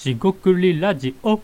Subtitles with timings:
[0.00, 1.42] しごくりラジオ。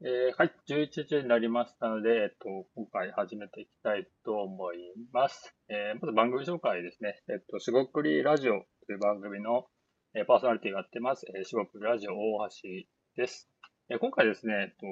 [0.00, 4.78] えーはい、11時になりましたので、えっと、今回始めていきたいと思い
[5.12, 5.54] ます。
[5.68, 7.20] えーまず番組紹介ですね。
[7.28, 9.66] えっと、しごくりラジオという番組の、
[10.14, 13.50] えーパーソナリティがやってます、えーしごくりラジオ大橋です。
[13.90, 14.86] えー今回ですね、えっと、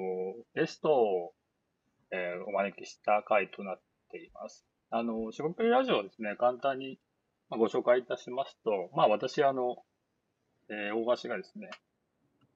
[0.53, 1.33] ゲストを、
[2.11, 4.63] えーお招きした回となっています。
[4.91, 6.99] あの、しごくりラジオですね、簡単に
[7.49, 9.77] ご紹介いたしますと、まあ私、あの、
[10.69, 11.71] えー大橋がですね、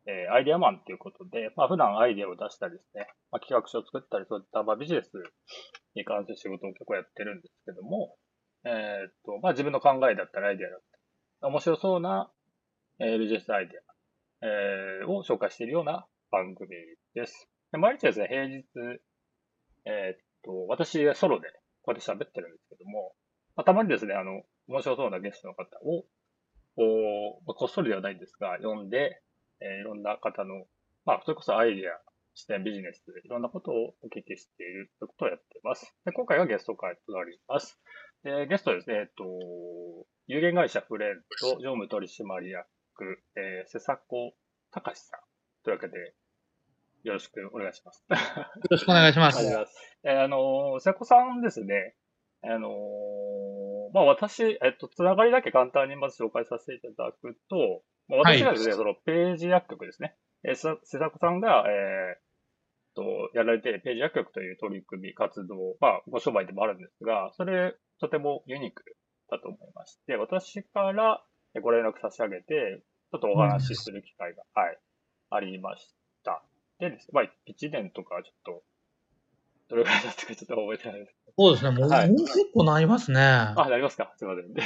[0.07, 5.11] えーアイデアマンということで、まあ、普段アイデアを出したりですね、まあ、企画書を作ったり、そういった、まあ、ビジネス
[5.95, 8.15] に関する仕事を結構やってるんですけども、
[8.65, 12.31] えーっと、まあ、自分の考えだったり、アイデアだったり、面白そうな、
[12.99, 16.69] えービジネスアイデア、えーを紹介しているような番組
[17.13, 17.49] です。
[17.71, 18.63] で毎日ですね、平日、
[19.85, 21.47] えーっと、私がソロで
[21.81, 23.13] こうやって喋ってるんですけども、
[23.55, 26.05] まあ、たまにですね、あの、面白そうなゲストの方を、
[26.75, 29.21] こうこっそりではないんですが、呼んで、
[29.61, 30.65] えーいろんな方の、
[31.05, 31.99] まあ、それこそアイデア、
[32.35, 35.95] 視点、ビジネス、いろんなことをお聞きしているということをやっています。
[36.05, 37.79] で今回はゲスト会となります。
[38.23, 39.23] でゲストはですね、えっと、
[40.27, 44.33] 有限会社フレンド常務取締役、えー、瀬迫
[44.71, 45.19] 隆さん
[45.63, 46.13] というわけで、
[47.03, 48.05] よろしくお願いします。
[48.09, 48.17] よ
[48.69, 49.39] ろしくお願いします。
[50.03, 51.95] えーあのー、瀬古さんですね。
[52.43, 60.15] あのーまあ、私、えっと、つながりだけ簡単にまず紹介させていただくと、まあ、私がですね、そのページ薬局ですね。
[60.43, 62.21] えー、さ瀬迫さんが、えーっ
[62.95, 68.83] と、やられているページ薬局という取り組み、活動、まあ、ご商売でもあるんですが、それ、とてもユニーク
[69.29, 71.23] だと思いまして、私から
[71.57, 74.77] えご連絡差し上げて、ちょっとお話しする機会が、はい、
[75.31, 76.43] ありました。
[76.79, 78.63] でですね、まあ、1年とかちょっと、
[79.69, 81.16] どれぐらいだったかちょっと覚えてないです。
[81.37, 83.19] そうですね、もう,、はいもう結構なりますね。
[83.21, 84.11] あ、なりますか？
[84.17, 84.53] すいません。
[84.53, 84.61] で、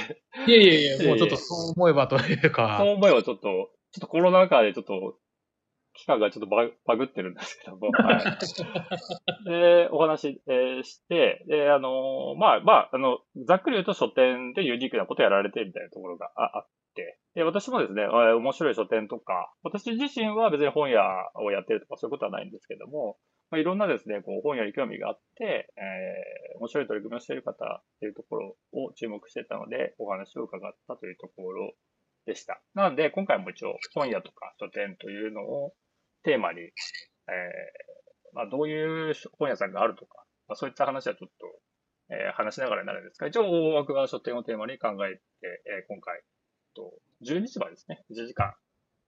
[0.47, 2.77] いやいやいや、もうちょっとそう思えばというか。
[2.79, 5.17] そう思えばちょっと、ちょっとコロナ禍でちょっと、
[5.93, 8.21] 期間がちょっとバグバグってるんですけども、 は
[9.45, 9.49] い。
[9.49, 21.01] で、お話、えーして、で、あのーまあ、まあ、あの、ざっくり言うと書店でユニークなことをやられてるみたいなところがああって、で、私もですね、えー面白い書店とか、私自身は別に本屋
[21.35, 23.17] をやってるとかそういうことはないんですけども、
[23.51, 31.73] まあ、いろんなですね、こう、本屋に興味があって、えー面白い取り組みをしている方っていうところを注目してたので、お話を伺ったというところ
[32.27, 32.61] でした。
[32.75, 35.73] なので、今回も一応、本屋とか書店というのを
[36.23, 36.71] テーマに、えー
[38.33, 45.21] まあ、どういう本屋さんがあるとか、まあ、そういった話はちょっと、えー話しながらになるんですが、一応、大枠は書店をテーマに考えて、
[45.65, 46.21] えー今回、
[46.75, 46.93] と
[47.25, 48.53] 12時までですね、1時間、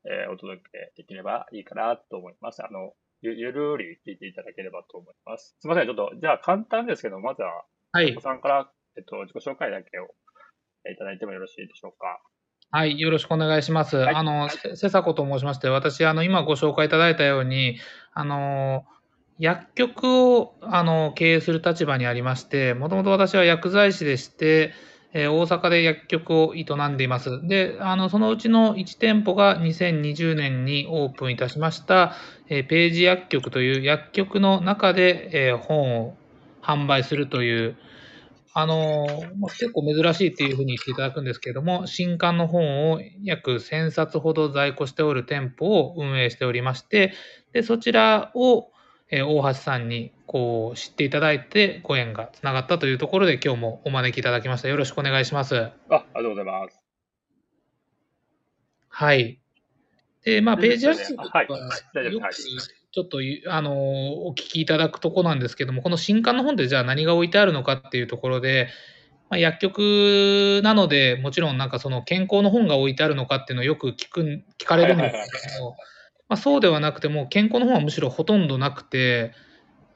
[0.06, 2.66] えーお届けできればいいかなと思います。
[2.66, 5.56] あの、ゆ、ゆるり聞いていただければと思います。
[5.60, 7.64] すみません、ちょっと、じゃあ簡単ですけど、まずは、
[7.94, 8.22] はいお子。
[8.22, 10.08] さんから、えっと、自己紹介だけを
[10.86, 12.20] えーいただいてもよろしいでしょうか。
[12.72, 13.98] はい、よろしくお願いします。
[13.98, 17.78] はいあの、せせさこと申しまして、私、あの、今ご紹介いただいたように、
[18.14, 18.86] あの、
[19.40, 24.74] 薬局をあの経営する立場にありまして、もともと私は薬剤師でして、
[25.14, 27.46] えー大阪で薬局を営んでいます。
[27.48, 32.16] で、あの、そのうちの1店舗が2020年にオープンいたしました、
[32.50, 36.18] えーページ薬局という薬局の中で、えー本を
[36.62, 37.78] 販売するという、
[38.56, 39.08] あの
[39.40, 47.14] まあ結構珍しいっていうふうに言っていただくんですけれども、新刊の本を約1000冊ほど在庫しておる店舗を運営しておりまして、
[47.54, 48.73] でそちらを、
[49.16, 54.70] えー大橋さんにこう知っていただいてご縁がつながったというところで今日もお招きいただきました。
[54.70, 55.56] よろしくお願いします。
[55.56, 56.84] あ、ありがとうございます。
[58.90, 59.40] はい。
[60.24, 61.48] で、まあ、ページアップはい
[61.94, 68.70] 大丈夫よくはいちょっとい、あの、お聞きいただくとこなんですけども、この新刊の本でじゃあ何が置いてあるのかっていうところで、
[69.30, 75.78] まあ、薬局なので、もちろんなんかその健康の本が置いてあるのかっていうのをよく聞くん、聞かれるんですけども、
[76.30, 79.34] まあ、そうではなくても、健康の本はむしろほとんどなくて、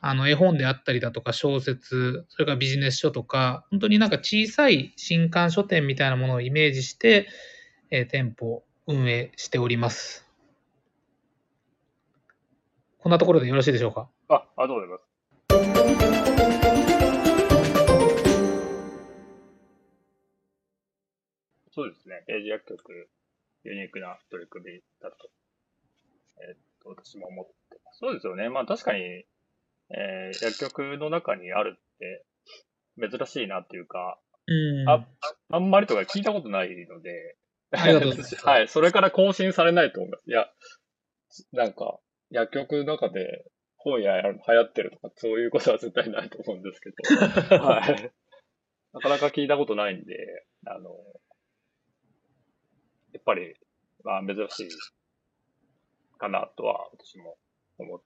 [0.01, 7.27] あの絵本であったりだとか小説、それからビジネス書とか、本当になんか小さい新刊書店みたいなものをイメージして、
[7.89, 10.25] えー店舗を運営しております。
[12.99, 14.09] こんなところでよろしいでしょうか？
[14.29, 15.03] あ、ありがとうございます。
[21.71, 22.23] そうですね。
[22.27, 23.09] ページ薬局、
[23.63, 25.29] ユニークな取り組みだと、
[26.41, 27.99] えーっと、私も思ってます。
[27.99, 28.49] そうですよね。
[28.49, 32.25] まあ確かに、えー薬局の中にあるって
[32.99, 34.53] 珍しいなっていうか、う
[34.85, 34.89] ん。
[34.89, 35.05] あ
[35.51, 37.37] あんまりとか聞いたことないので、
[38.43, 40.29] はい、それから更新されないと思います。
[40.29, 40.49] いや、
[41.51, 41.99] なんか、
[42.29, 43.45] 薬局の中で
[43.75, 46.95] 本屋流行ってるとか、そういうことは絶対ないと思うんですけど、
[47.63, 48.11] はい。
[48.93, 50.91] なかなか聞いたことないんで、あの、
[53.11, 53.53] やっぱり、
[54.03, 54.69] まあ珍しい
[56.17, 57.37] かなとは私も
[57.77, 58.01] 思っ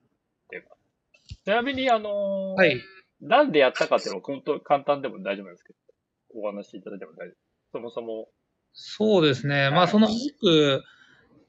[0.49, 1.35] てます。
[1.43, 2.81] ちなみに、あのーはい。
[3.21, 7.35] なんでやったかっていうのは本当簡単でも大丈夫ですけど、お話しいただいても大丈夫。
[7.71, 8.27] そもそも、
[8.73, 9.69] そうですね。
[9.69, 10.83] まあ、はいその、よく、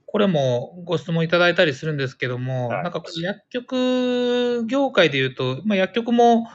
[0.06, 6.46] これもご質問いただいたりするんですけども、はいなんか薬局業界でいうと、まあ、薬局も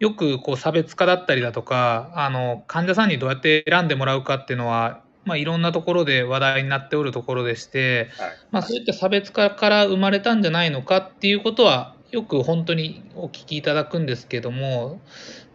[0.00, 8.30] よくこう差別化だったりだとか、あの患者さんにどうやって選んでもらうかっていうのは、まあ、いろんなところで話題になっておるところでして、はい。
[8.50, 15.00] まあ、そういった差別化から生まれたんじゃないのかっていうことは、よく本当にお聞きいただくんですけども、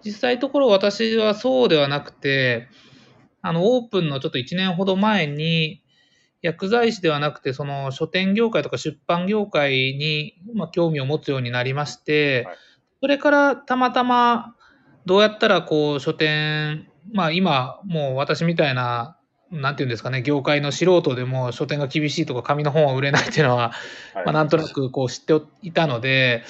[0.06, 2.68] 実際のところ私はそうではなくて、
[3.42, 5.82] あの、オープンのちょっと1年ほど前に、
[6.42, 12.58] 薬剤師ではなくて、その書店業界とか出版業界に、まあ、興味を持つようになりまして、はい
[13.02, 14.56] それからたまたま
[15.08, 19.18] どうやったらこう書店、まあ今もう私みたいな、
[19.52, 23.74] なんていうんですかね、業界の素人でも書店が厳しいとか紙の本は売れないっていうのは、
[24.14, 24.26] はい。
[24.26, 26.44] まあ、なんとなくこう知っていたので、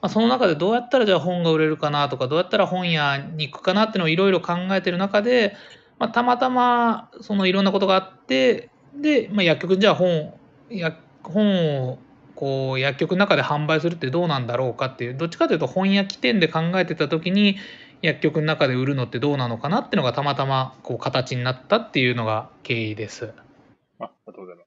[0.00, 5.56] まあ、その中でどうやったらじゃあ本が売れるかなとか、どうやったら本屋に行くかなっていうのをいろいろ考えてる中で、
[5.98, 10.32] まあ、たまたまそのいろんなことがあって、で、まあ、薬局にじゃあ本、
[10.70, 11.98] や本を
[12.36, 17.56] こう薬局の中で販売するってどうなんだろうかっていう、どっちかというと本屋起点で考えてた時に、
[18.04, 23.32] 薬局の中で売るのってどうなのかなっていうのがたまたまこう形になったっていうのが経緯です。
[23.98, 24.64] あありがとうございま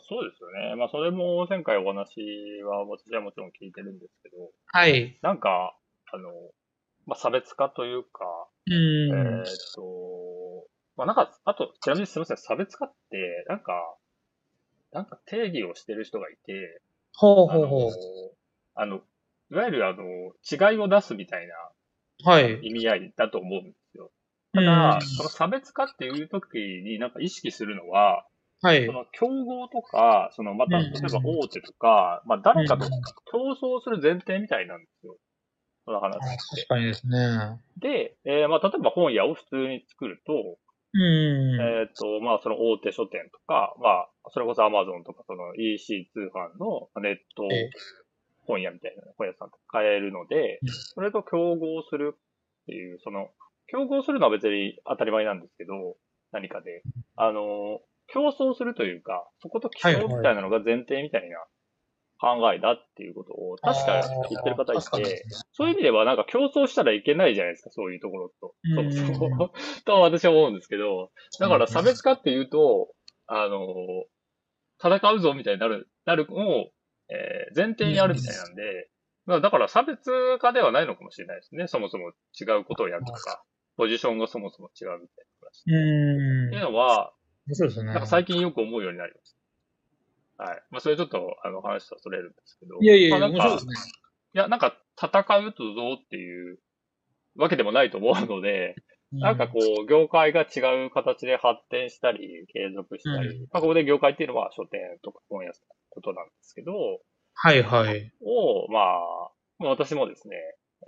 [0.00, 0.06] す。
[0.08, 0.74] そうですよね。
[0.76, 2.16] まあ、それも前回お話
[2.64, 4.36] は私はもちろん聞いてるんですけど、
[4.68, 5.18] はい。
[5.20, 5.76] なんか、
[6.10, 6.30] あの、
[7.04, 8.24] まあ、差別化というか、
[8.66, 8.74] うん。
[8.74, 10.66] えーっと、
[10.96, 13.72] まあ、なんか、あと、ちなみにすみません、差別化って、なんか、
[14.92, 16.80] なんか定義をしてる人がいて、
[17.14, 17.92] ほうあのほうほう。、
[18.74, 19.02] あの、
[19.50, 20.04] いわゆるあの、
[20.50, 21.54] 違いを出すみたいな
[22.24, 22.60] はい。
[22.62, 24.04] 意味合いだと思うんですよ。
[24.04, 24.12] うん
[24.54, 28.26] ただ、その差別化っていう時になんか意識するのは、
[28.60, 28.92] はいそ。
[28.92, 32.84] の競合とか、そのまた、例うんえば大手とか、まあ誰かと
[33.30, 35.16] 競争する前提みたいなんですよ。
[35.84, 36.62] その話って。
[36.62, 37.60] 確かにですね。
[37.78, 40.32] で、えーまあ例えば本屋を普通に作ると、
[40.94, 41.58] うん。
[41.58, 47.70] えっ、と、まあその大手書店とか、まあそれこそ Amazon とかその EC 通販のネットええ
[48.46, 53.28] 本屋みたいな本屋さんとか買えるのでうん、それと競合するっていう、その、
[53.68, 55.96] 競合するのは別に当たり前なんですけど、
[56.32, 56.82] 何かで。
[57.16, 61.38] あの、競争するというか、そこと競うみたいなのが前提みたいな
[62.20, 68.54] 考えだっていうことを、確か言ってる方いて、そういう意味ではなんか競争したらいけないじゃないですか、そういうところと。
[68.62, 69.50] うんそうそう。
[69.84, 71.10] と私は思うんですけど、
[71.40, 72.92] だから差別化っていうと、
[73.26, 73.58] あの、
[74.82, 76.70] 戦うぞみたいになる、なるのを、
[77.12, 78.88] えー前提にあるみたいなんで、
[79.26, 80.10] まあだから差別
[80.40, 81.68] 化ではないのかもしれないですね。
[81.68, 83.44] そもそも違うことをやるとか、
[83.76, 85.64] ポジションがそもそも違うみたいな話。
[85.66, 87.12] うんっていうのは、
[87.50, 88.06] そうですねなんか。
[88.06, 89.34] 最近よく思うようになりまし
[90.38, 90.44] た。
[90.44, 90.62] はい。
[90.70, 92.78] まあそれちょっと、あの、話はそれるんですけど。
[92.80, 93.72] いやいやいや、まあなんかね。
[94.34, 96.58] いや、なんか戦うとどうっていう
[97.36, 98.76] わけでもないと思うので、
[99.12, 106.72] なんかこう、業界が違う形で発展したり、継続したり、うんまあここで業界っていうのは書店とか本屋さんのことなんですけど、
[107.34, 108.12] はいはい。
[108.20, 110.36] を、まあ、まあ私もですね、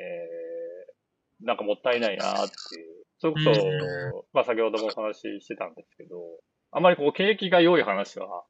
[0.01, 6.17] えー、なんかもったいないなっていう、それこそ、うまあ先ほどもお話ししてたんですけど、
[6.73, 8.45] あまりこう景気が良い話は、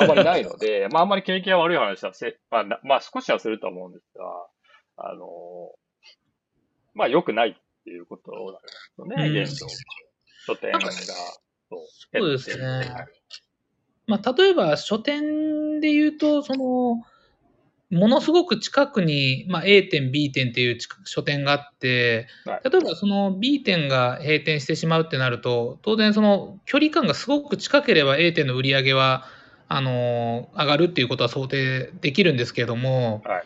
[0.00, 4.24] あんまりないので、 まああんまり景気が悪い話はせ、まあ、なまあ少しはすると思うんですが、
[4.96, 5.26] あの、
[6.94, 7.54] まあ良くないっ
[7.84, 9.42] ていうことなんですよね、うん。
[9.42, 9.66] 現状。
[10.46, 11.76] 書店が、そ
[12.14, 12.30] う。
[12.30, 12.56] ですね。
[12.56, 13.18] 減ってる
[14.08, 17.02] まあ、例えば書店で言うと、その、
[17.90, 22.60] ものすごく近くに、まあ、A 店、B 店っていう書店があって、はい。
[22.70, 29.24] 例えばその B 店が閉店してしまうってなると、当然その距離感がすごく近ければ A 店の売り上げは、
[29.70, 33.44] あの上がるっていうことは想定できるんですけれども、はい。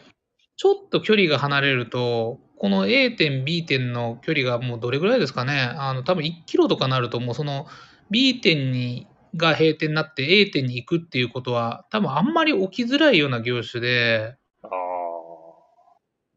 [0.57, 7.67] ちょっと距離が離れると、この A 店、B 店の距離がもうどれぐらいですかね、あの多分1キロとかなると、もうその
[8.11, 14.73] B 店にが閉店になって A 店に行くっていうことは、多分あんまり起きづらいような業種で、ああ。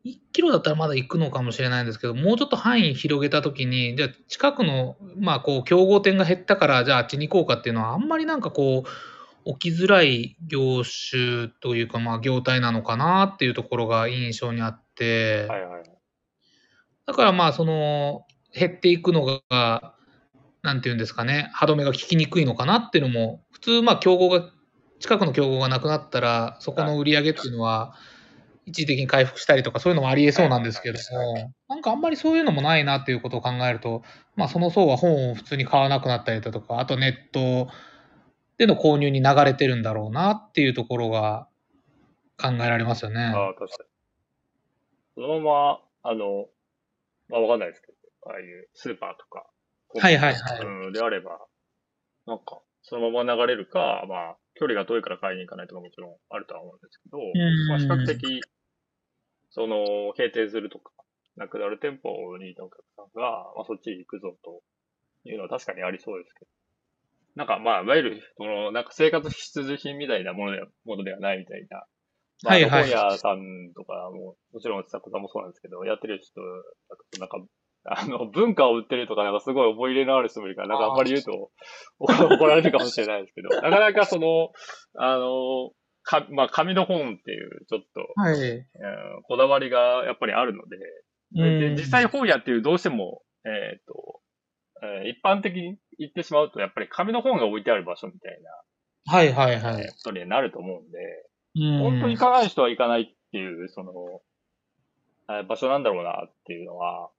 [0.06, 15.84] 1キロだったらまだ行くのかもしれないんですけど、もうちょっと範囲広げたときに、じゃあ近くの、まあこう、競合店が減ったから、じゃああっちに行こうかっていうのは、あんまりなんかこう、起きづらい業種というか、まあ業態なのかなっていうところが印象にあって、はいはい。
[17.08, 19.95] だからまあその、減っていくのが、
[20.66, 24.50] なんていうんですかね、歯止めが効きにくいのかなっていうのも、普通まあ競合が、
[25.00, 27.96] 近くの競合がなくなったら、そこの売り上げっていうのは、
[28.66, 34.02] 一時的に回復したりとか、そういうのもありえそうなんですけども、なんかあんまりそういうのもないなっていうことを考えると、
[34.36, 37.72] まあその層は本を普通に買わなくなったりだとか、あとネット
[38.58, 41.48] での購入に流れてるんだろうなっていうところが
[42.42, 43.22] 考えられますよね。
[43.22, 43.90] ああ、確かに。
[45.16, 46.48] そのまま、あの、
[47.30, 47.94] まあわかんないですけど、
[48.28, 49.46] ああいうスーパーとか、
[50.00, 50.66] はいはいはい。
[50.66, 51.40] うん、であれば、
[52.26, 57.68] なんか、そのまま流れるか、まあ、距離が遠いから買いに行かないとかもちろんあるとは思うんですけど、ん。
[57.70, 58.42] まあ、比較的、
[59.52, 60.92] その、閉店するとか、
[61.36, 64.62] なくなる店舗にお客さんが、まあ、そっちに行くぞと
[65.26, 66.52] いうのは確かにありそうですけど、
[67.36, 71.86] なんかまあ、いわゆる、その、なんか生活必需品みたいなものではものではないみたいな、
[72.44, 72.82] まあ、はいはい。
[72.84, 76.42] 本屋さんとかも、もちろん、さこさんもそうなんですけど、やってる人
[77.20, 77.40] なんか、
[77.86, 81.52] あの、文化を売ってるとか、なんかすごい思い入れのある人もいるから、なんかあんまり言うと
[82.00, 84.52] 怒られるかもしれないですけど、 なかなかその、
[84.98, 85.72] あの、
[86.04, 88.36] か、まあ、紙の本っていう、ちょっと、はい。
[88.36, 88.66] うん
[89.24, 90.78] こだわりがやっぱりあるので、
[91.32, 94.22] で実際本屋っていうどうしても、えっ、と、
[94.84, 98.40] えー一般的に言ってしまうと、やっぱり紙の本が置いてある場所みたい
[99.08, 99.84] はいはいな、はい。
[99.84, 100.98] えーことになると思うんで、
[101.56, 103.94] うん本当に行かない人は行かないっていう、その、
[105.38, 107.10] えー場所なんだろうなっていうのは、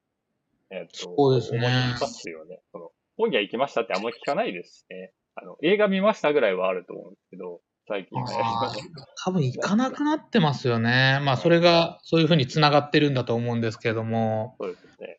[0.70, 1.70] えっ、と、そうですね思い
[2.00, 2.61] ますよね。
[2.73, 5.12] その本屋行きましたってあんまり聞かないですしね。
[5.35, 8.25] あの、映画見ましたぐらいはあると思うんですけど、最近ね。
[8.42, 8.78] あー
[9.25, 11.20] 多分行かなくなってますよね。
[11.23, 15.18] まあそれがそういうふうにつながってるんだと思うんですけども、そうですね。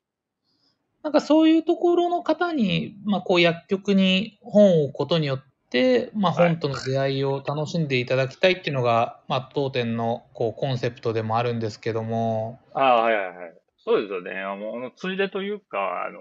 [1.03, 13.56] なんかそういうところの方に、まあこう薬局に本を置くことによって、まあはい本との出会いを楽しんでいただきたいっていうのが、まあ当店のこうコンセプトでもあるんですけども、ああ、はいはいはい。
[13.88, 14.38] そうですよね。
[14.41, 16.20] あの、ついでというか、あの、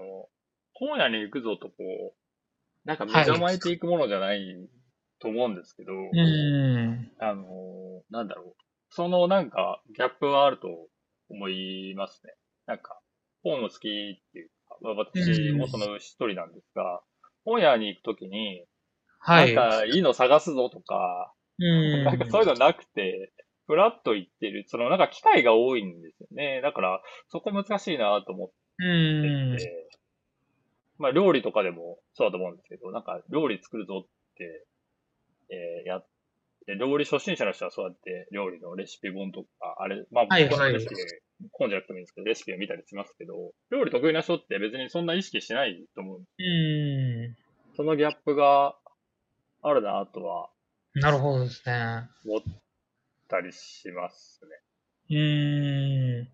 [0.73, 4.69] 本屋に行くぞとこう、なんか目玉えていくものじゃない
[5.19, 7.43] と思うんですけど、うん、あの、
[8.09, 8.63] なんだろう。
[8.89, 10.69] そのなんかギャップはあると
[11.29, 12.33] 思いますね。
[12.67, 12.97] なんか、
[13.43, 13.79] 本を好きっ
[14.31, 17.01] ていうか、まあ私もその一人なんですが、
[17.43, 18.65] 本屋に行くときに、
[19.19, 19.53] はい。
[19.53, 23.33] なんかいいの探すぞとか、うん、なんかそういうのなくて、
[23.67, 26.61] フラッと行ってる、そのなんか機会が多いんですよね。
[26.61, 29.89] だから、そこ難しいなと思うんってて、
[30.97, 34.07] まあ料理とかでもそうだと思うんですけど、なんか料理作るぞっ
[34.37, 34.65] て、
[35.49, 36.07] えーやっ
[36.65, 40.95] て、料理初心者の人はそうやって料理のレシピ本とか、あれ、まあはい僕のレシピ、
[41.51, 46.19] 本じゃなくてもいいんですけど、レシピを見たりしますけど、料理得意な人って別にそんな意識しないと思う。
[46.19, 47.35] うん、
[47.75, 48.75] そのギャップが
[49.61, 50.49] あるなとは
[51.01, 52.09] なるほどですね。
[52.25, 52.41] 思っ
[53.27, 54.51] たりしますね。
[55.09, 56.27] うーん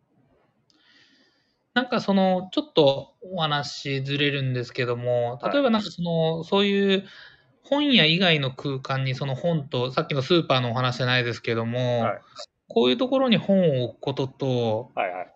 [1.73, 7.07] なんかその、ちょっとお話ずれるんですけども、はい例えばなんかその、そういう
[7.63, 12.21] 本屋以外の空間にその本と、さっきのスーパーのお話じゃないですけども、はい
[12.69, 15.33] こういうところに本を置くことと、はいはい。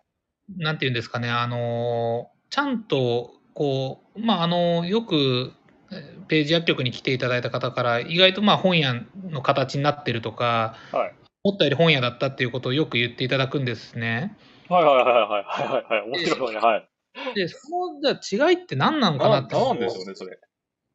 [0.57, 5.51] なんていうんですかね、あの、ちゃんと、こう、まあ、あの、よく、
[5.91, 8.95] えーページ薬局に来ていただいた方から、意外とまあ本屋
[9.29, 11.26] の形になってるとか、はい。
[11.47, 14.35] 思ったより本屋だったっていうことをよく言っていただくんですね。
[14.67, 16.09] はいはいはいはいはいはいはい。
[16.09, 16.59] 面白いね。
[16.59, 16.89] はい。
[17.35, 19.55] で、そのじゃあ違いって何なのかなって。
[19.55, 20.37] なんでしょうね、それ。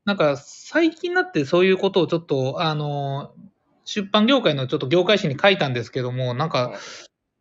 [0.05, 3.33] なんか最近になってそういうことをちょっと、あの、
[3.85, 6.75] 出版業界のちょっと業界誌に書いたんですけども、なんか、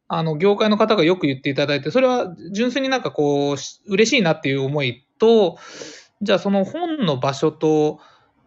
[0.07, 3.55] あの、業界の方がよく言っていただいて、それは純粋になんかこう、
[3.87, 5.57] 嬉しいなっていう思いと、
[6.21, 7.99] じゃあその本の場所と、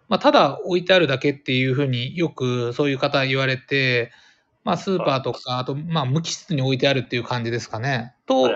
[0.08, 4.12] まあ、ただ置いてあるだけっていうふうによくそういう方言われて、
[4.64, 8.14] まあ、スーパーとか、あと、まあ、無機質に置いてあるっていう感じですかね。
[8.26, 8.50] と。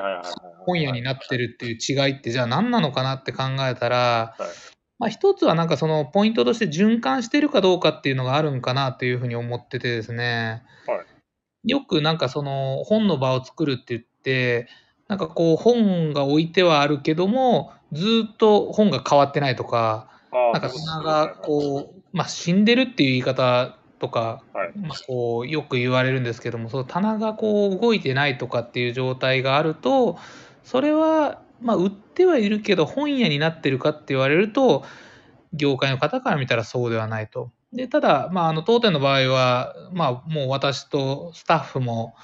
[0.67, 4.49] 本屋になってるっていう違いってじゃあ何なのかなって考えたら、はい。
[4.99, 11.71] まあ、一つはなんかそのポイントとして循環してるかどうかっていうのがあるんかなっていうふうに思っててですね、はい。
[11.71, 14.69] よくなんかその本の場を作るって言って
[15.09, 30.19] なんかこう本が置いてはあるけどもずっと本が変わってないとかあなんか棚がこう、まあ、死んでるっていう言い方とか、はいまあ、こうよく言われるんですけどもその棚がこう動いてないとかっていう状態があると
[30.65, 34.85] それは、まあ、売ってはいるけど本屋になってるかって言われると
[35.53, 37.51] 業界の方から見たらそうではないと。
[37.73, 42.15] でただ、まあ、あの当店の場合は、まあ、もう私とスタッフも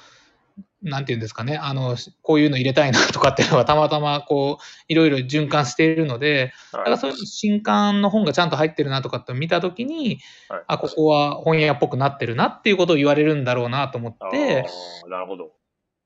[0.85, 1.57] なんていうんですかね。
[1.57, 10.63] あのこういうの入れたいなとかっていうのはたまたまこういろいろ循環しているのでだからそういう新刊の本がちゃんと入ってるなとかって見たときに、はい。
[10.67, 14.65] あ、ここは本屋っぽくなってるなっていうことを言われるんだろうなと思って、
[15.09, 15.51] なるほど。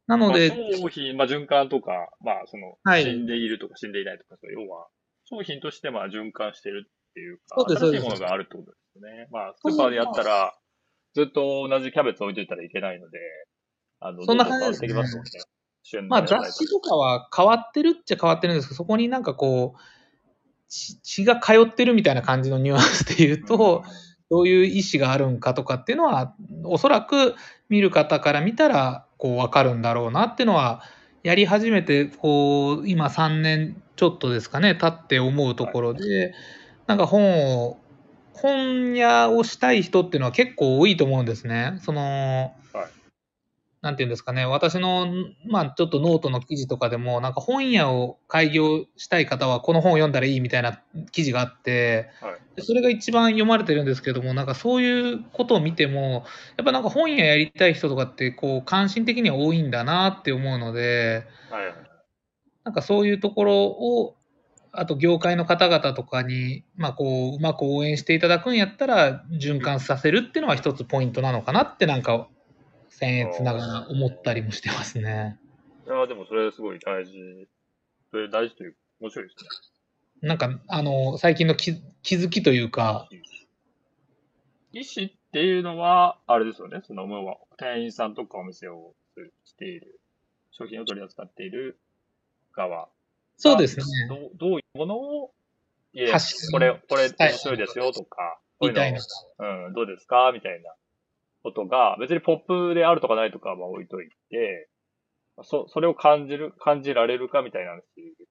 [0.07, 3.03] なので、まあ、商品、まあ、循環とか、まあ、その、はい。
[3.03, 4.87] 死んでいるとか死んでいないとか、要は、
[5.25, 7.85] 商品としてまあ循環してるっていうか、そうです。
[7.85, 9.27] 新しいものがあるってことですよね。
[9.29, 10.55] まあ、スーパーでやったら、
[11.13, 13.19] ずっと同じキャベツ置いといたらいけないので、
[13.99, 15.05] あの、そんな感じです
[16.01, 16.07] ね。
[16.07, 19.79] まあ雑誌とかは変わってるっちゃ変わってるんですけど、そこになんかこう、
[20.69, 23.83] 血血が通ってるみたいな感じのニュアンスで言うと、
[24.29, 27.35] どういう意思があるんかとかっていうのは、おそらく
[27.69, 30.83] 見る方から見たら、こう、わかるんだろうなっていうのは、
[31.23, 36.35] やり始めて、こう、今3年ちょっとですかね、経って思うところで、
[36.85, 37.79] なんか本を、
[38.33, 41.79] 本屋をしたい人っていうのは結構多いと思うんですね。
[41.81, 42.58] その、はい
[43.81, 45.07] なんていうんですかね、私の、
[45.47, 50.81] まあ、ちょっとノートの記事とかでも、なんか本屋を開業したい方はこの本を読んだらいいみたいな
[51.11, 52.39] 記事があって、はい。
[52.57, 56.25] でそれが一番読まれてるんですけども、なんかそういうことを見ても、
[56.57, 61.75] やっぱなんか本屋やりたい人とかって、こう、関心的には多いんだなって思うので、はいはい。
[62.65, 64.17] なんかそういうところを、
[64.73, 72.27] あと業界の方々とかに、まあこう、うまく応援していただくんやったら、循環させるっていうのは一つポイントなのかなって、なんか、
[72.99, 75.39] 僭越ながら思ったりもしてますね。
[75.87, 77.47] いや、でもそれすごい大事。
[78.11, 80.27] それ大事というか、面白いですね。
[80.27, 83.07] なんか、あの、最近の気気づきというか、
[84.73, 86.81] 医師っていうのは、あれですよね。
[86.85, 88.93] その、もう、店員さんとかお店を
[89.45, 89.99] している、
[90.51, 91.79] 商品を取り扱っている
[92.53, 92.89] 側。
[93.37, 93.83] そうですね。
[94.09, 95.31] どうどういうものを、
[95.93, 96.17] いや、
[96.51, 98.99] これ、これ面白いですよとか、みたいな。
[99.39, 100.73] うん、どうですかみたいな
[101.43, 104.69] ことが、別にポップであるとかないとかは置いといて、
[105.43, 107.81] そ、それを感じる、感じられるかみたいな話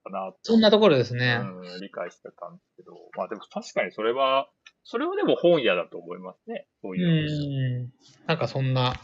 [0.04, 1.40] かなそんなところですね。
[1.40, 1.44] う
[1.76, 4.48] ん、理解してたんですけど、まあでも確かにそれは、
[4.84, 6.66] それはでも本屋だと思いますね。
[6.82, 7.84] そうういう。
[7.84, 7.92] ん。
[8.26, 8.94] なんかそんな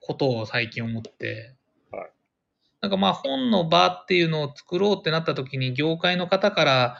[0.00, 1.54] ことを最近思って。
[1.90, 2.10] はい
[2.80, 6.98] なんかまあ本の場っていうのを作ろうってなった時に業界の方から、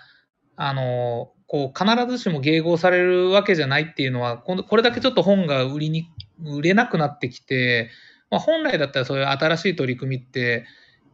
[0.54, 6.08] あの、こう必ずしも迎合されるわけじゃないっていうのは、これだけちょっと本が売りに、
[6.42, 7.90] 売れなくなってきて、
[8.30, 10.64] まあ、本来だったらそういう新しい取り組みって、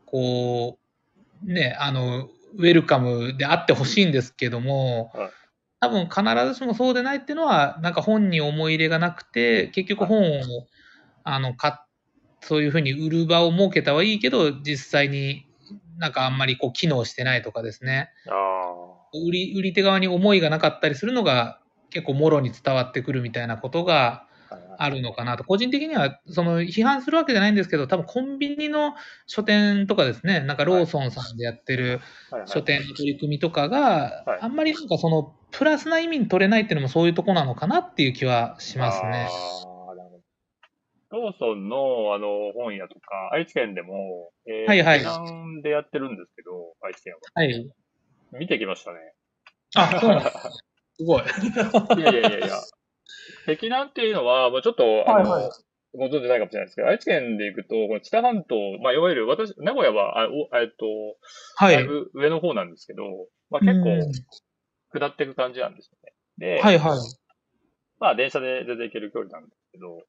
[0.06, 0.78] こ
[1.44, 5.30] う、ね、あの、ウェルカムであってほしいんですけども、はい
[5.80, 10.66] 多分必ずしもそうでないっていうのは、なんか本に思い入れがなくて、結局本を、
[11.22, 11.86] あの、か
[12.40, 15.46] そういうふうに売る場を設けたはいいけど、実際に
[15.96, 18.10] なんかあんまりこう機能してないとかですね。
[18.26, 18.97] ああ。
[19.12, 24.26] 売り、売り手側に思いがなかったりするのが結構もろに伝わってくるみたいなことが
[24.78, 25.44] あるのかなと。
[25.44, 28.94] 個人的には、その批判するわけじゃないんですけど、多分コンビニの
[29.26, 32.00] 書店とかですね、なんかローソンさんでやってる
[32.46, 39.28] 書店の取り組みとかがはい、あんまりなんかそのプラスな意味に取れないっていうのもそういうとこなのかなっていう気はしますね。
[41.10, 47.20] ローソンの、あの、本屋とか、愛知県でも、えー、はいはいでやってるんですけど、愛知県は。
[47.34, 47.70] はい。
[48.32, 48.98] 見てきましたね。
[49.74, 50.64] あ、そうなんです。
[50.98, 51.22] すごい。
[51.22, 52.56] いやいやいやいや。
[53.46, 55.50] 碧南っていうのは、もうちょっと、あの、はいはい
[55.94, 60.84] ご存知ないかもしれないですけど、愛知県で行くと、この北半島、まあ、いわゆる私、名古屋は、あおえっと、
[61.56, 61.76] はい。
[61.76, 63.04] だいぶ上の方なんですけど、
[63.50, 66.12] まあ、結うん構、下っていく感じなんですよね。
[66.56, 66.98] で、はいはい。
[67.98, 70.02] まあ、電車で全然行ける距離なんですけど、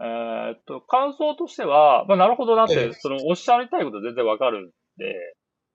[0.00, 5.12] えーっと、感想としては、まあ、なるほどなって、ええその、おっしゃりたいこと全然わかるんで、うん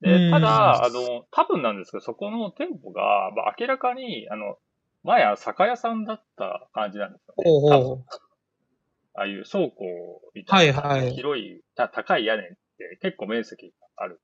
[0.01, 4.57] で、ただ、あの、多分なんですけど、そこの店舗が、まあ、明らかに、あの、
[5.03, 7.43] 前は酒屋さんだった感じなんですよね。
[7.43, 8.05] ほうほう多分
[9.15, 12.45] ああいう倉庫みたいな、はいはい広い、た高い屋根っ
[12.77, 14.19] て結構面積がある。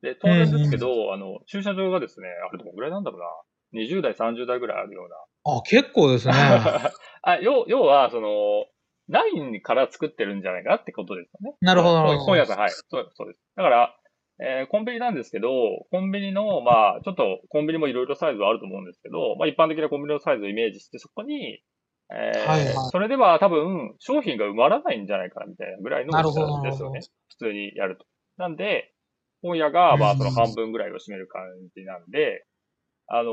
[0.00, 3.20] で、当然ですけど、あの、駐車場がですね、あれどのぐらいなんだろう
[3.76, 6.34] な、20代、30代ぐらいあるような、あ、結構ですね。
[7.22, 8.66] あ要要は、その、
[9.08, 11.56] ないから作ってるんじゃないかなってことですよね。
[11.60, 12.70] なるほどなるほど本屋さん、はい。
[12.70, 13.40] そうそうです。
[13.56, 13.96] だから、
[14.42, 15.48] えーコンビニなんですけど、
[15.90, 21.62] コンビニの、まあ、ちょっと、コンビニもいろいろサイズはあると思うんですけど、まあ、一般的なコンビニのサイズをイメージして、そこに、
[22.10, 27.00] えーはいはいそれでは多分、商品が埋まらないんじゃないかな、みたいなぐらいの大きさですよね。
[27.28, 28.04] 普通にやると。
[28.36, 28.92] なんで、
[29.42, 31.42] 本屋が、まあ、うんその半分ぐらいを占める感
[31.76, 32.44] じなんで、
[33.06, 33.32] あの、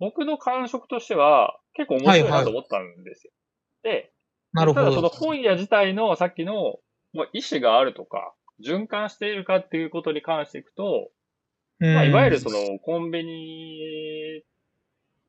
[0.00, 3.32] 僕の感触としては、結構面白いなと思ったんですよ。
[3.82, 4.12] で、
[4.52, 5.08] なるほただそのど。
[5.10, 11.10] 本屋自体のさっきの、もう意思があるとか、循環しているかっていうことに関していくと、
[11.80, 14.42] まあ、いわゆるそのコンビニ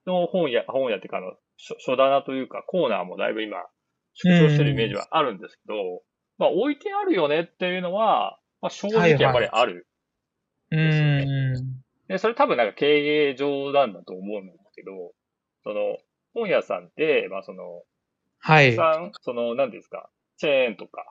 [0.08, 3.58] の本屋、本屋っていうかあの、書書棚というかコーナーもだいぶ今、
[4.14, 5.76] 縮小してるイメージはあるんですけど、
[6.38, 9.88] まあ置いてあるよねっていうのは、まあ正直やっぱりある。
[10.72, 10.80] うん。
[10.80, 12.88] うんで、それ多分なんか経
[13.30, 15.14] 営上なんだと思うんですけど、
[15.64, 15.98] その、
[16.34, 17.84] 本屋さんって、まあその、
[18.40, 18.76] はい。
[18.76, 21.06] さん、その、何ですか、チェーンとか、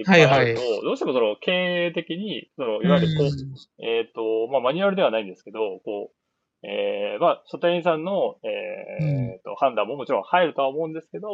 [0.00, 11.28] いっぱいあると、はいどうしてもその経営的に、その、いわゆるこう、うんえっ、と、まあ、マニュアルではないんですけど、こう、えー、まあ、書店員さんの、えーうと、判断ももちろん入るとは思うんですけど、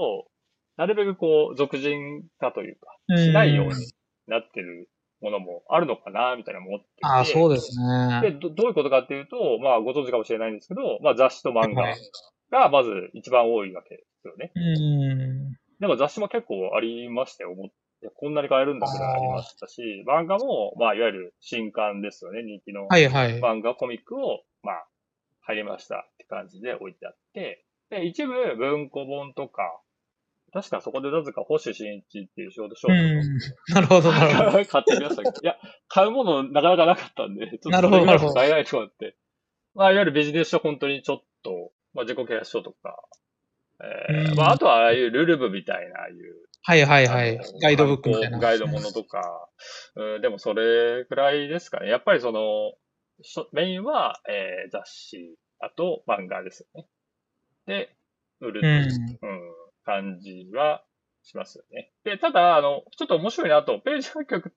[0.77, 3.75] なるべくこう、俗人化というか、しないように
[4.27, 4.89] なってる
[5.23, 6.91] ものもあるのかな、みたいな思ってて。
[7.03, 7.77] ああ、そうです
[8.23, 8.39] でね。
[8.41, 11.95] ど、どういうことかっていうと、まあ、ご存知かもしれないんですけど、まあ、雑誌と漫画はい
[12.51, 14.53] が、まず一番多いわけですよね。
[14.55, 15.53] うん。
[15.81, 17.53] でも雑誌も結構ありましたよ。
[17.53, 17.69] 思っ
[18.05, 22.43] てこんなに買えるんだぐらいありましたし、漫画も、まあ、いわゆる新刊ですよね。
[22.43, 23.41] 人気のはいはい。
[23.41, 24.87] 漫画、コミックを、まあ、
[25.43, 29.81] 入りましたって感じで置いてあって、で、一部文庫本とか、
[30.53, 33.75] 確かそこでなぜか星新一っていうショートショうーん。
[33.75, 34.65] なるほど、なるほど。
[34.65, 39.17] ト 買ってみましたけど、いや、買うものなかなかなかったんで、 ちょっとなるほどそれがなるほど買えないとかって。
[39.75, 42.97] まあ、いわゆるビジネス書本当にちょっと、まあ、自己啓発書とか、
[44.09, 46.17] えまあ、あとはああいうルルブみたいな、ああいう、
[46.67, 47.41] はいはいはい。
[47.61, 48.39] ガイドブックみたいな。
[48.39, 49.49] ガイドものとか、
[49.97, 51.89] うん、でもそれくらいですかね。
[51.89, 52.73] やっぱりその、
[53.53, 56.89] メインは、えー雑誌、あと漫画ですよね。
[57.67, 57.95] で、
[58.41, 59.41] 売るっていう、うん
[59.85, 60.83] 感じは
[61.23, 61.93] しますよね。
[62.05, 64.55] で、ただ、あの、ちょっと面白いなと、ページ発曲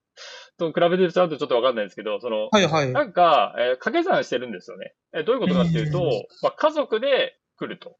[0.58, 2.92] と比べてるとちゃんとちょっとわかんないですけど、その、はいはい。
[2.94, 4.94] なんか、えー掛け算してるんですよね。
[5.14, 6.06] えーどういうことかっていうと、うん
[6.44, 7.98] まあ、家族で来ると。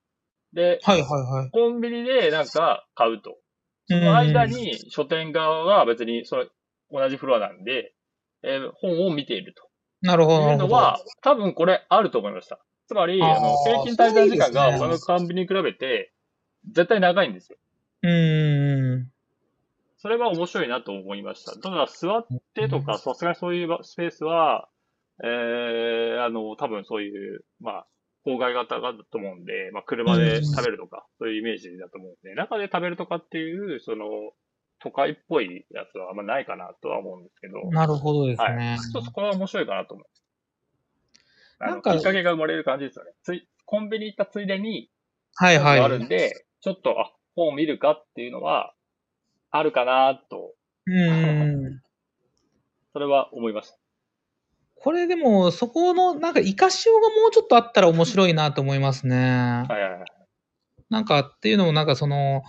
[0.54, 1.50] で、はいはいはい。
[1.52, 3.38] コンビニでなんか買うと。
[3.90, 6.50] その間に書店側は別にそれ
[6.92, 7.94] 同じフロアなんで、
[8.44, 9.68] えー本を見ていると。
[10.02, 10.52] なるほど。
[10.52, 12.60] いうのは、多分これあると思いました。
[12.88, 16.14] つまり、あの、平均滞在時間が他のコンビニに比べて、
[16.72, 17.58] 絶対長いんですよ。
[18.04, 19.12] うん。
[19.98, 21.58] それは面白いなと思いました。
[21.58, 24.70] ただ、座ってとか、さすがにそういうスペースは、
[25.24, 27.88] えー、あの、多分そういう、まあ、
[28.28, 34.06] 郊外型だと思うんで、まあ、車で食べるとか、そういうイメージだと思うんで、中で食べるとかっていう、その、
[34.80, 38.58] 都会っぽいやつはあんまないかなとは思うんですけど、なるほどですはい。
[38.58, 38.78] ね。
[38.80, 40.24] ちょっとそこは面白いかなと思います。
[41.60, 43.14] なんかきっかけが生まれる感じですよね。
[43.24, 44.92] つい、コンビニ行ったついでに、
[45.36, 45.80] はいはい。
[45.80, 48.74] あるんで、ちょっと、あ、本を見るかっていうのは、
[49.52, 50.54] あるかなと、
[50.86, 51.82] うん。
[52.94, 53.87] それは思いました。
[54.82, 59.16] これでも、そこの、なんか、活かしようがもうちょっとあったら面白いなと思いますね。
[59.16, 60.06] はいはいはい。
[60.90, 62.44] なんか、っていうのも、なんかその、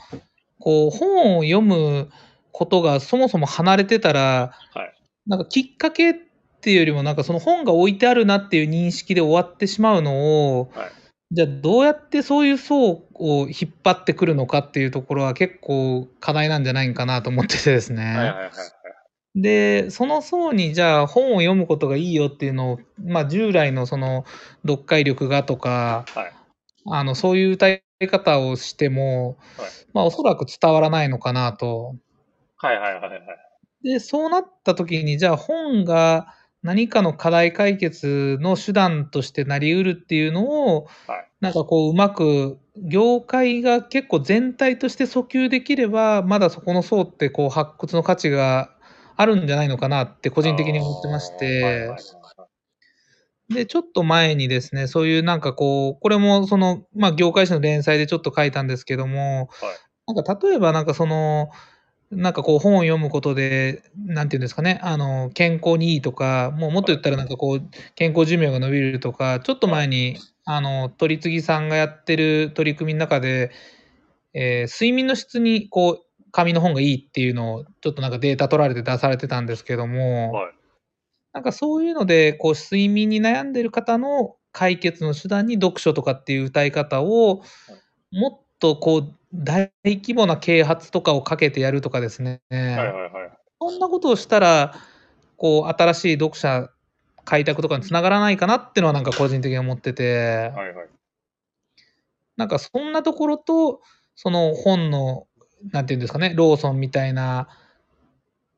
[0.59, 2.11] こう、本を読む
[2.53, 4.95] ことがそもそも離れてたら、はい
[5.27, 6.15] なんかきっかけっ
[6.63, 10.91] ていうよりも、なんかその本が置いてあるなっていう認識で終わってしまうのを、はい
[11.31, 13.05] じゃあどうやってそういう層を
[13.49, 18.03] 引っ張ってくるのかっていうところは結構課題なんじゃないかなと思っててですね。
[18.03, 18.51] はいはいはいはい。
[19.35, 24.25] で、その層にじゃあ本を読むことがいいよっていうのを、まあ従来のその
[24.67, 26.33] 読解力がとか、はい
[26.91, 31.97] あの、そういう歌い方をしても、はいまあおそらく伝わらないのかなと。
[32.57, 33.23] はいはいはいはい。
[33.85, 48.75] で、そうなった時に、じゃあ本が何かの課題解決の手段としてなり得るっていうのを、はいなんかこううまく業界が結構全体として訴求できれば、まだそこの層ってこう発掘の価値が
[49.19, 51.63] あるんじゃないのかなって個人的に思ってまして。
[51.65, 51.97] は
[53.51, 59.51] い、で、ちょっと前にですね、そういうなんかこう、これもその、まあ業界誌の連載でちょっと書いたんですけども、
[60.07, 61.51] なんか例えばなんかその、
[62.13, 67.63] なんかこう本を読むことで、なんていうんですかね、あの、健康にいいとか、もうもっと言ったらなんかこう、
[67.97, 73.51] 健康寿命が伸びるとか、ちょっと前に、あの、取り次ぎさんがやってる取り組みの中で、
[74.35, 80.53] えー睡眠の質にこう、紙の本がいいっていうのを、ちょっとなんかデータ取られて出されてたんですけども、はい
[81.33, 87.43] なんかそういうので、こう、睡眠に悩んでる方の解決の手段に読書とかっていう歌い方を、
[88.11, 92.41] もっとこう、大規模な啓発とかをかけてやるとかですね。
[92.51, 93.39] はいはいはい。
[93.61, 94.75] そんなことをしたら、
[95.37, 96.71] こう、新しい読者
[97.25, 100.89] 開拓とかにつながらないかなっていうのはなんか個人的に思ってて、はいはい。
[102.37, 103.81] なんかそんなところと、
[104.17, 105.28] その本の、
[105.73, 107.49] なんていうんですかね、ローソンみたいな、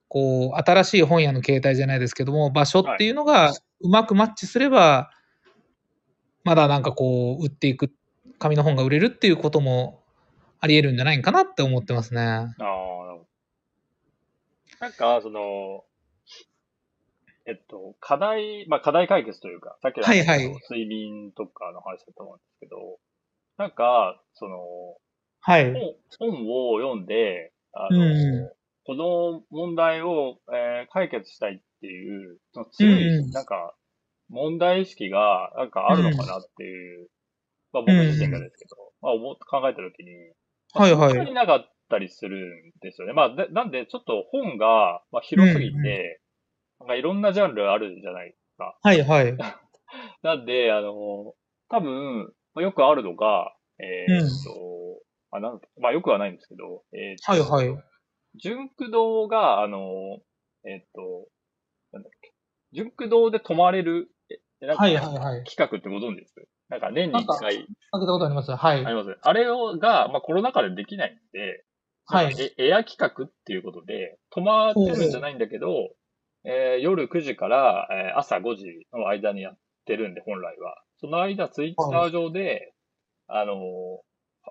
[0.09, 5.11] こう、新しい本屋の形態じゃないですけども、場所っていうのがうまくマッチすれば、
[6.45, 7.93] まだなんかこう、売っていく、
[8.39, 10.03] 紙の本が売れるっていうことも
[10.61, 12.23] あり得るんじゃないかなって思ってますね。
[12.23, 13.01] ああ。
[14.81, 15.85] なんか、その、
[17.47, 22.99] えっと、課題、まあ課題解決というか、さっきのはいはい睡眠とかの話だと思うんですけど、
[23.59, 24.57] なんか、その、
[25.41, 25.73] はい。
[26.19, 28.09] 本本を読んで、あの、う
[28.47, 28.51] ん
[28.87, 33.75] この問題を、えー解決したいっていう、その強い、うんなんか、
[34.31, 37.09] 問題意識が、なんかあるのかなっていう、
[37.73, 40.13] まあ僕自身がですけど、まあ思っ考えたときに、
[40.75, 42.37] まあはいはいになかったりする
[42.77, 43.13] んですよね。
[43.13, 46.21] まあ、でなんで、ちょっと本が、まあ、広すぎて、うん
[46.81, 48.75] なんかいろんなジャンルあるじゃないですか。
[48.83, 49.37] はいはい。
[50.23, 51.35] なんで、あの、
[51.69, 57.85] 多分、まあ、よくあるのが、えーっと、あ、なんまあよくはないんですけど、えーはいはい。
[58.37, 59.79] 純駆動が、あの、
[60.65, 61.29] えーっと、
[61.93, 62.33] なんだっけ、
[62.73, 65.45] 純駆動で泊まれる、えでなんかはいはいはい。
[65.45, 66.35] 企画ってご存知です？
[66.69, 68.87] なんか年に1回開けたことありますはい。
[68.87, 69.19] あります。
[69.23, 71.65] あれをが、まあコロナ禍でできないんで、
[72.07, 72.35] はい。
[72.59, 75.95] えエア企画っていうことで、泊まってるんじゃないんだけど、
[76.45, 80.77] えー夜9時から、えー朝5時の間にやってるんで、本来は。
[80.99, 82.75] その間、ツイッター上で、
[83.27, 83.57] あのー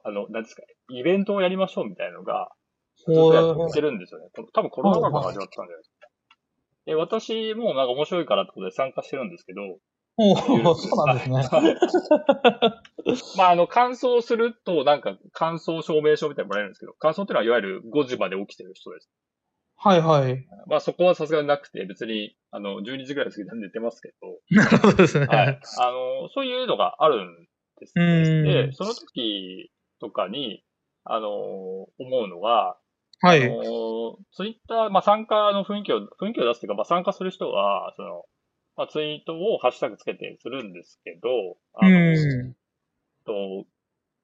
[0.04, 2.52] あの、何ですか、イベントをやりましょうみたいなのが、
[2.97, 4.28] ずっとやってるんですよね。
[4.54, 6.08] 多分コロナ禍が始まったんじゃないですか。
[6.86, 9.62] で、私もなんか面白いからってことで参加してるんですけど、
[10.21, 11.36] おーそうなんですね。
[11.36, 11.78] はい
[13.38, 19.10] まあ、あの、乾燥すると、なんか、乾燥証明書みたいなのもらえるんですけど、乾燥っていうのはいわゆる5時まで起きてる人です。
[19.78, 20.45] はいはい。
[20.67, 24.10] まあ、そこはさすがになくて、別に、あの、12時ぐらい過ぎたんで寝てますけ
[24.52, 25.28] なるほどですね。
[25.28, 25.60] ど、はい。
[25.80, 27.47] あの、そういうのがあるん
[27.80, 28.41] ですうね。
[28.41, 30.63] んで、その時とかに、
[31.03, 32.77] あの、思うのが、
[33.21, 33.43] はい。
[33.43, 38.25] あの、ツイッター、まあ、参加の雰囲気を、雰囲気を出すというか、まあ、参加する人は、その、
[38.77, 41.29] まあ、ツイートをハッシュタグつけてするんですけど、
[41.73, 42.55] あうの、ん。
[43.25, 43.65] と、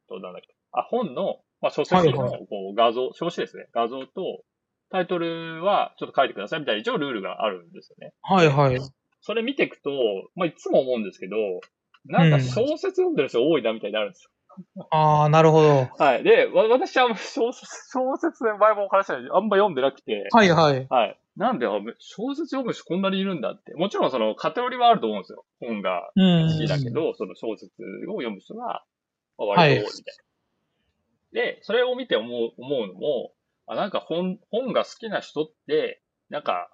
[0.07, 0.55] と、なんだっけ。
[0.71, 3.67] あ、本の、まあ、書籍のはいこう画像、表紙ですね。
[3.73, 4.43] 画像と、
[4.89, 8.13] タイトルはちょっと書いてくださいみたいな一応ルールがあるんですよね。
[8.21, 8.79] はいはい。
[9.21, 9.89] それ見ていくと、
[10.35, 11.35] まあ、いつも思うんですけど、
[12.05, 14.29] なんか小説読んでる人多いなみたいになるんですよ。
[14.91, 15.89] ああ、なるほど。
[15.97, 16.23] はい。
[16.23, 20.87] で、わ私は小説、 小説で前もお話したようにあんま読んでなくて、はいはい。
[20.89, 21.19] はい。
[21.35, 23.73] なんで、あ小説読む人こんなにいるんだって。
[23.75, 25.45] もちろんその、偏りはあると思うんですよ。
[25.59, 26.49] 本がうん。
[26.49, 27.71] 好きだけど、その小説
[28.09, 28.83] を読む人が、
[29.37, 30.15] まあ割と多いみたい
[31.33, 31.41] な。
[31.41, 33.33] で、それを見て思う、思うのも、
[33.67, 36.69] あ、なんか本、本が好きな人って、なんか、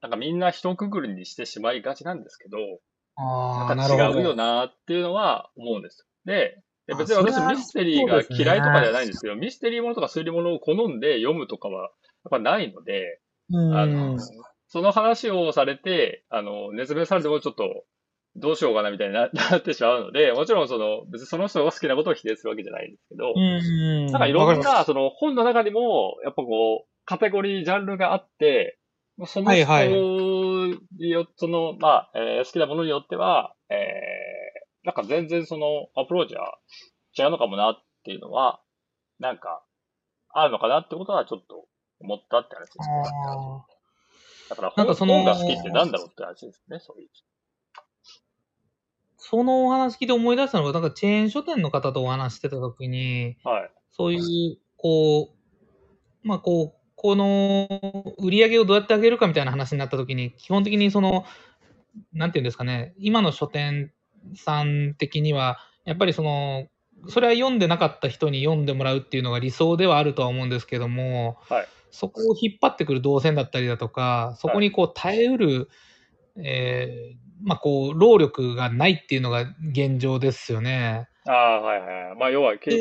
[0.00, 2.58] なんかみんな一括りにしてしまいがちなんですけど、
[3.16, 3.94] ああ、なんか。
[3.94, 6.08] 違うよなっていうのは思うんです。
[6.24, 11.90] で、であ別に私ミステリーが嫌いとかではないんですけど、ミステリーものとか推理ものを好んで読むとかは、やっ
[12.30, 13.76] ぱないので、うん。
[13.76, 14.18] あの、
[14.68, 17.84] その話をされて、あの、熱弁されてもちょっと、
[18.34, 24.06] どうしようかなみたいにな なってしまうので、もちろんその、別にその人が好きなことを否定するわけじゃないんですけど、うん。
[24.06, 28.78] なんかいろんな、その本の中にも、やっぱこう、カテゴリー、ジャンルがあって、
[29.26, 33.78] そのはいはい人によ、その、まあ、えー好きなものによっては、えー、
[34.84, 36.58] なんか全然そのアプローチは
[37.18, 38.60] 違うのかもなっていうのは、
[39.18, 39.62] なんか、
[40.30, 41.66] あるのかなってことはちょっと
[42.00, 42.84] 思ったって話ですね。
[43.28, 43.64] あ
[44.50, 47.08] だから本なんかその本が好きってなんだろうって話ですね、そういう。
[49.18, 53.70] そのお話聞いて思い出したのが、なんかチェーン書店の方とお話してたときに、はい。
[53.92, 57.68] そういう、こう、まあこう、この
[58.18, 61.24] 売り上げをどうやって上げるかみたいな話になったときに、基本的にその、
[62.12, 63.92] なんていうんですかね、今の書店
[64.36, 66.68] さん的には、やっぱりその、
[67.08, 75.68] それは読んでなかった人に読んでもらうっていうのが理想ではあるとは思うんですけども、はいそこを引っ張ってくる動線だったりだとか、そこにこう耐えうる、
[76.36, 81.08] えーまあこう、労力がないっていうのが現状ですよね。
[81.26, 82.18] ああ、はいはい。
[82.18, 82.78] まあ、要は、既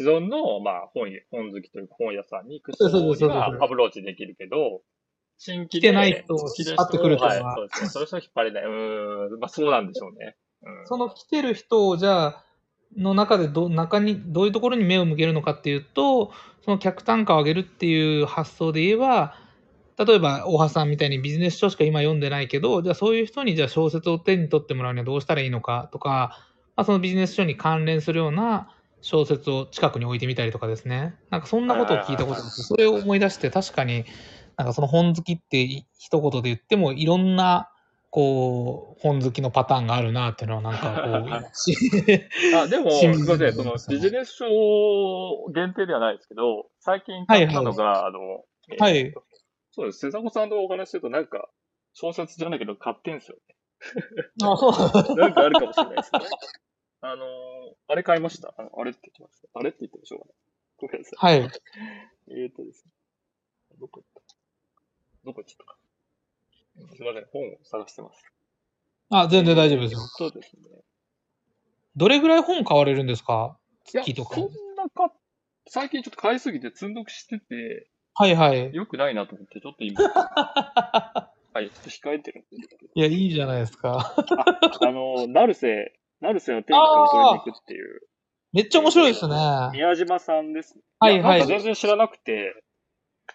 [0.00, 4.82] 存の、まあ、本屋、本好きというか本屋さんに行く人そうそうそうそうにはアプローチできるけど、
[5.36, 7.88] 新規で来てない人を引っ張ってくるとはい、かそうですね。
[7.88, 8.64] それ人を引っ張れない。
[8.64, 10.36] うーん、まあ、そうなんでしょうね。
[10.64, 10.86] うん。
[10.86, 12.44] その来てる人をじゃあ、
[12.96, 16.32] の中でど、中に、どういうところに目を向けるのかっていうと、
[16.64, 19.36] その客単価を上げるっていう発想で言えば、
[19.98, 26.38] 例えば、大橋さんみたいにビジネス書しか今読んでないけど、じゃあそういう人にじゃあ小説を手に取ってもらうにはどうしたらいいのかとか、
[26.76, 28.68] まあ、そのビジネス書に関連するような
[29.02, 31.14] 小説を近くに置いてみたりとかですね。
[31.30, 34.04] なんかそんなことを聞いたことがあって、それを思い出して確かに、
[34.56, 35.62] なんかその本好きって
[35.98, 37.70] 一言で言ってもいろんな
[38.14, 41.74] こう、本好きのパターンがあるなっていうのは、なんかこうし、
[42.54, 43.52] あ、でも、す新みません。
[43.58, 44.46] その、聞ビジネス書
[45.52, 49.12] 限定ではないですけど、最近買ったのが、あの、えーはい
[49.72, 49.98] そうです。
[50.12, 51.50] 瀬迫さんとお話しすると、なんか、
[51.92, 53.54] 小説じゃないけど買ってんすよね。
[54.44, 54.72] あ、そう。
[55.18, 56.20] なんかあるかもしれないですね。
[57.00, 57.28] あのー、
[57.88, 58.54] あれ買いました？
[58.56, 59.48] あれって言ってました？
[59.58, 60.34] あれって言ってもしょうがない。
[60.78, 61.40] ごめんなさい。
[61.40, 61.50] はい。
[62.28, 62.92] えーとですね。
[63.80, 64.20] どこ行った？
[65.24, 65.76] どこ行っちゃったか。
[66.96, 67.26] すいません。
[67.32, 68.22] 本を探してます。
[69.10, 70.00] あ、全然大丈夫ですよ。
[70.00, 70.62] そうですね。
[71.96, 73.56] どれぐらい本買われるんですか？
[73.84, 74.44] 月とかそん
[74.76, 75.12] なか、
[75.68, 78.70] 最近ちょっと買いすぎて積んどくしてて、はいはい。
[78.72, 82.92] 良くないなと思って、ちょっと今、 はい、ちょっと控えてるんですけど。
[82.94, 84.14] いや、いいじゃないですか。
[84.80, 88.00] あの、成瀬、成瀬の天下を取りに行くっていう、
[88.52, 89.34] めっちゃ面白いですね。
[89.72, 90.82] 宮島さんですね。
[91.00, 92.54] はいはいやなんか全然知らなくて、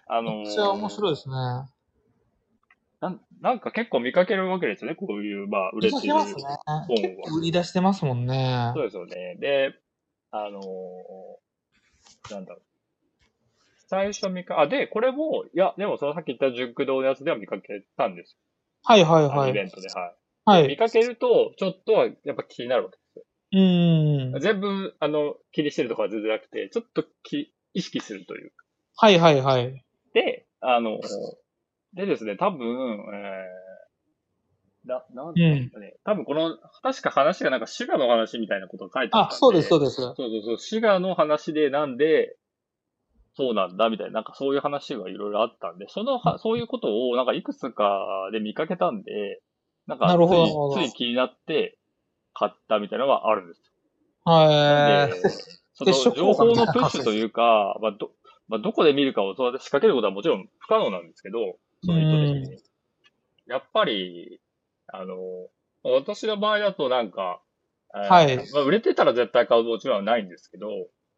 [0.08, 1.36] あのーめっちゃ面白いですね。
[3.02, 6.36] なんなんか結構見かけるわけですよね、こういう、まあ、売れてる本ね。
[7.02, 8.72] 結構売り出してますもんね。
[8.76, 9.36] そうですよね。
[9.40, 9.74] で、
[10.32, 12.62] あのーなんだろう。
[13.88, 18.38] 最初見か、あ、で、これも、いや、でもそのさっき言った熟堂のやつでは見かけたんです
[18.84, 19.30] はいはいよ。
[19.30, 19.50] はい。
[19.50, 20.16] イベントで、はい。
[20.46, 20.68] はい。
[20.68, 23.24] 見かけると、ちょっとはやっぱ気になるわけですよ。
[23.54, 24.42] うーん。
[24.42, 28.52] 全部、あの、気にしてるとかは全然なくて、ちょっとき意識するという。
[28.98, 29.84] はいはいはい。
[30.14, 31.00] で、あの、
[31.94, 32.68] でですね、多分、
[33.14, 39.96] えー、な、なんですかね、多分この、確か話がなんか滋賀の話みたいなことが書いてあったんあ、そうです、そうでです。
[39.96, 42.38] そうそうそう、滋賀の話でなんで、
[43.36, 49.42] そうなんだ、みたいな、なんかそういう話がいろいろあったんで、そのは、そういうことをなんかいくつかで見かけたんで、
[49.88, 51.78] なんかなるほどなるほどつい、つい気になって
[52.34, 53.64] 買ったみたいなのがあるんですよ。
[54.26, 55.22] はい。
[55.22, 55.30] で、
[55.74, 58.12] その情報のプッシュというか、まあ、ど、
[58.48, 62.62] まあ、どこで見るかをそうやって仕掛けることはもちろん不可能なんですけど、その意図的に。
[63.48, 64.40] やっぱり、
[64.88, 65.16] あの、
[65.84, 67.42] 私の場合だとなんか、
[67.96, 70.68] えーはいまあ、売れてたら絶対買うもちろんはないんですけど、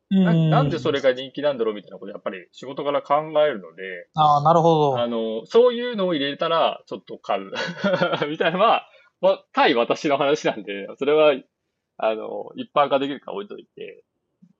[0.09, 4.99] ななんでそれが人気なんだろうみたいなことやっぱり仕事から考えるので、ああ、なるほど。
[4.99, 7.51] あの、そういうのを入れたらちょっと買う。
[8.29, 8.87] みたいなのは、
[9.21, 11.33] まあ、対私の話なんで、それは、
[11.97, 14.03] あの、一般化できるか置いといて、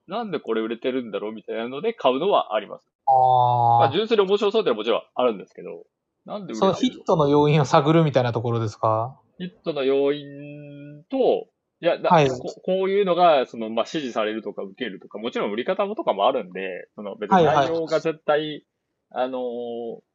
[0.06, 2.90] なんでこれ売れてるんだろうみたいなので買うのはあります。
[3.12, 3.92] まあ、ああ。
[3.92, 5.84] 純粋に面白そうってのはもちろんあるんですけど、
[6.24, 9.18] なんでそのヒットの要因を探るみたいなところですか？
[9.38, 11.48] ヒットの要因と、
[11.80, 18.64] いや、だはいここういうのが、その、まあ、支持されるとか受けるとか、もちろん売り方とかもあるんで、その、別にはいはい内容が絶対、
[19.10, 19.42] あのー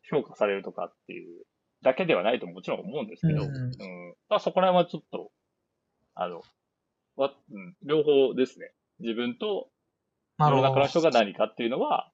[0.09, 1.43] 評価されるとかっていう
[1.83, 3.71] だけではないともちろん思うんですけど、うんうん。
[4.29, 5.31] まあ、そこら辺はちょっと、
[6.15, 6.41] あの、
[7.17, 8.71] わ、うん、両方ですね。
[9.01, 9.67] 自分と、
[10.39, 10.61] 世の。
[10.61, 12.09] 中の人が何かっていうのは、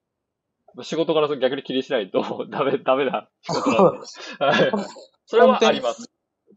[0.82, 4.70] 仕事から逆に気にしないと ダメ、ダメな仕事なんで。
[4.70, 4.84] はい
[5.26, 6.10] それはあります。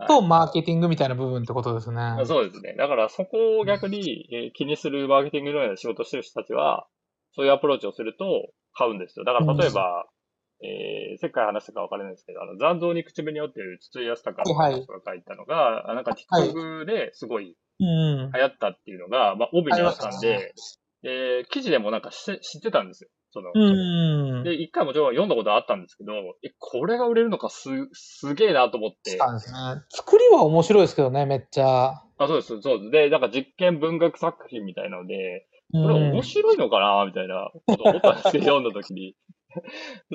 [0.08, 2.02] と、マーケティングみたいな部分ってことですね。
[2.02, 2.76] あそうですね。
[2.78, 6.86] だからそこを逆に、えー気にするマーケティングのような仕事をしてる人たちは、
[7.34, 9.26] そういうアプローチをすると買うんですよ。
[9.26, 10.06] だから例えば、
[10.62, 18.32] えー、世界話したか分からないですけど、あの、残像に口紅をっていう筒井康隆の人が書いたのが、あなんか TikTok ですごいうん。
[18.34, 20.54] 流行ったっていうのが、まあ、帯にあったんで、
[21.04, 23.10] で、記事でもなんか知ってたんですよ。
[23.38, 24.44] その、うん。
[24.44, 29.12] で、一回もちろん読んだことあったんですけど、え、これが売れるのかす、すげえなと思って。
[29.12, 29.58] そうですね。
[29.90, 31.90] 作りは面白いですけどね、めっちゃ。
[31.90, 32.92] あ、そうです、そうです。
[32.92, 39.16] で、なんか実験文学作品みたいなので、うんこれ面白いのかなみたいなこと思ったんですけど、 読んだ時に。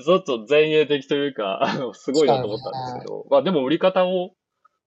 [0.03, 4.35] ちょっと前衛的というか、あの、すごいなと思ったんですけど、まあでも売り方を、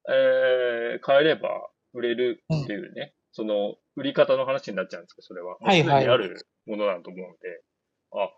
[0.10, 1.50] えー、変えれば
[1.94, 5.58] 売れるっていうね、その、売り方の話になっちゃうんですけど、それは。
[5.60, 7.62] はいはいにあるものだと思うので、
[8.16, 8.32] あ、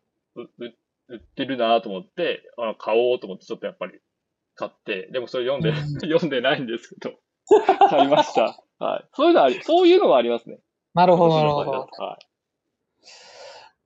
[1.09, 3.99] 売ってるなと思って、あ買おうと思ってちょっとやっぱり
[4.55, 7.15] 買って、でもそれ読んで、うん 読んでないんですけど、
[7.89, 8.61] 買いました。
[8.79, 9.05] はい。
[9.13, 10.59] そういうのあり、そういうのはありますね。
[10.93, 12.27] なるほど、なるほどはい。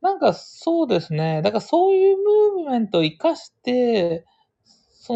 [0.02, 1.42] なんかそうですね。
[1.44, 4.26] だからそういうムーブメントを活かして、
[4.90, 5.14] そ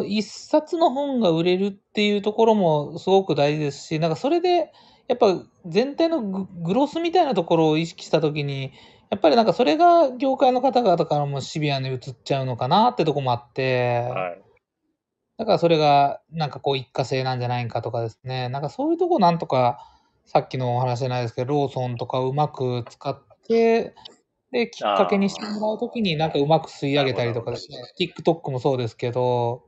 [0.00, 4.72] の一冊の本が売れるっていうところもすごく大事ですし、なんかそれで
[5.06, 8.72] やっぱ全体のググロスみたいなところを意識したときに、
[9.14, 14.42] やっぱりなんかそれが業界の方々からもシビアに移っちゃうのかなってとこもあって、はい。
[15.38, 18.48] だからそれがなんかこう一過性なんじゃないかとかですね。
[18.48, 19.78] なんかそういうとこなんとか、
[20.26, 23.94] さっきのお話じゃないですけど、ローソンとかうまく使って、
[24.50, 27.78] で、きっかけにしてもらうときになんかうまく吸い上げたりとかですね。
[27.96, 29.62] TikTok もそうですけど、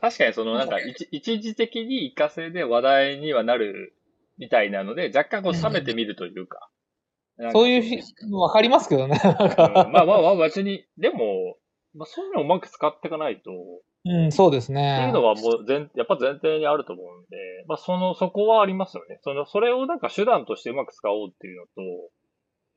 [0.00, 3.94] 確かにそのなんか一一時的に一過性で話題にはなる
[4.38, 6.68] みたいなので、若干こう冷めてみるというか。
[7.52, 7.98] そういうひ
[8.32, 9.20] わかりますけどね。
[9.24, 11.56] うんかまあまあまあ別に、でも、
[11.94, 13.50] まあそういうのをうまく使っていかないと、
[14.04, 15.06] うん、そうですってね。
[15.06, 19.18] いうのはもう全、やっぱ前提にあると思うんで、まあその、そこはありますよね。
[19.22, 21.70] その、それをなんか手段としてうまく使おうっていうのと、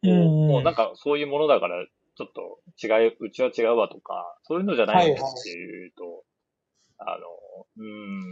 [0.03, 1.85] うんもうなんかそういうものだから、
[2.17, 6.23] ちょっと違い、うちは違うわとか、そういうのじゃないっていうと、
[6.97, 8.31] あの、うーん、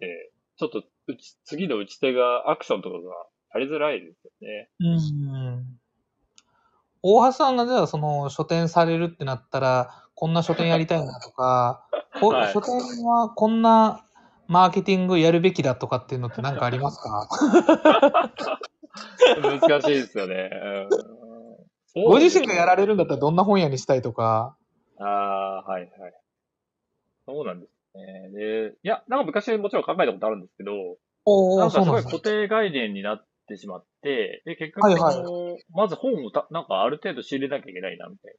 [0.00, 4.68] で、ちょっとうち、次の打ち手がアクションとかがやりづらいですよね。
[4.80, 5.78] うん。
[7.02, 11.86] 大橋さんがじゃあその書店されるってなったら、こんな書店やりたいなとか、
[12.20, 14.04] こはい書店はこんな
[14.48, 18.30] マーケティングやるべきだとかっていうのって何かありますか？
[19.40, 20.50] 難しいですよね。
[20.52, 20.88] うん
[21.94, 24.56] ご自身がやられるんだったらどんな本屋にしたいとか。
[24.98, 26.14] ああ、はいはい。
[27.26, 28.30] そうなんですね。
[28.30, 30.72] で、いや、なんか昔もちろん考えたことあるんですけど、
[31.24, 32.02] おお、なんかすごい。
[32.04, 38.34] 固定概念になってしまって、で、結局はいはいまず本をた、なんかある程度仕入れなきゃいけないな、みたい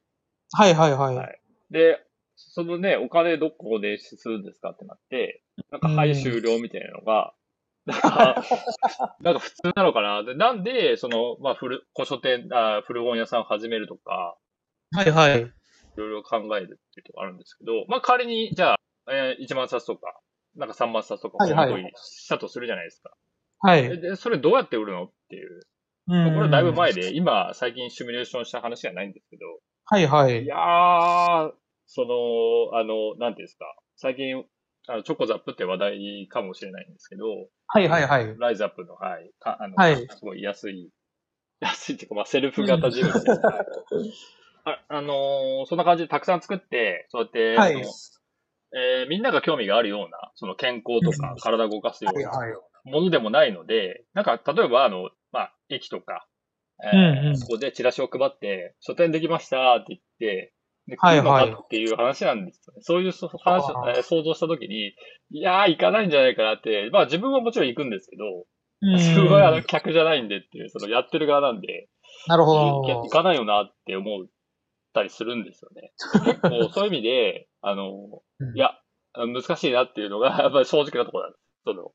[0.52, 1.16] はいはいはい。
[1.16, 1.32] はいな。
[1.70, 1.98] で、
[2.36, 7.34] そのね、お金どこでするんですかってなって、なんか、うんはい、終了みたいなのが、
[7.86, 8.44] なんか、
[9.20, 10.22] なんか普通なのかな。
[10.24, 14.36] で、なんで、その、まあ、古、古書店、あ古本屋さんを始めるとか、
[14.92, 15.42] はいはい。
[15.42, 15.50] い
[15.96, 18.76] ろいろ考えるっていうとこあるんですけど、まあ、仮に、じゃあ、
[19.10, 20.20] えー1万冊とか、
[20.56, 23.10] なんか3万冊とかはいはい本にしたとするじゃないですか。
[23.10, 23.18] はい。
[23.64, 25.60] でで、それどうやって売るのっていう。
[26.06, 29.42] こまあこれはだいぶ前で、今、最近シミュレーションした話じゃないんですけど、
[29.84, 30.46] はいはいい。
[30.46, 31.52] やー、
[31.86, 32.02] そ
[32.72, 33.64] の、あの、なんていうんですか、
[33.96, 34.44] 最近、
[34.88, 37.24] あのチョコザップって話題かもしれないんですけど、
[37.66, 38.38] はいはいはい。
[38.38, 40.90] ライズアップの、はい、かあの、はいすごい安い、
[41.60, 43.32] 安いっていうか、まあ、セルフ型ジムですね。
[43.34, 43.64] は
[44.02, 44.12] い
[44.64, 47.76] ああのーそんな感じでたくさん作って、そうやって、はい。
[48.72, 52.52] えーみんなが興味があるような、その健康とかうん体を動かすようなはい。
[52.84, 56.26] ものでもないので、なんか、例えば、あの、まあ、駅とか、
[56.82, 60.54] えーうんうんそこでチラシを配って、書店できましたって言って、
[60.86, 62.80] で、来るのはいはいかっていう話なんですよね。
[62.82, 64.94] そういうそ話あーえー想像したときに、
[65.30, 68.24] いやー、行かないんじゃないかなって、まあ自分はもちろん行くんですけど、
[68.82, 71.88] うん自分はあの客じゃないんでっていう、そのやってる側なんで、
[72.26, 73.08] なるほ行ど行。
[73.10, 74.26] かないよなって思っ
[74.94, 75.92] たりするんですよね。
[76.24, 78.72] 結構そういう意味で、あの、うんいや、
[79.14, 81.42] 難しいなっていうのが、やっぱり正直なところなんです。
[81.64, 81.92] その、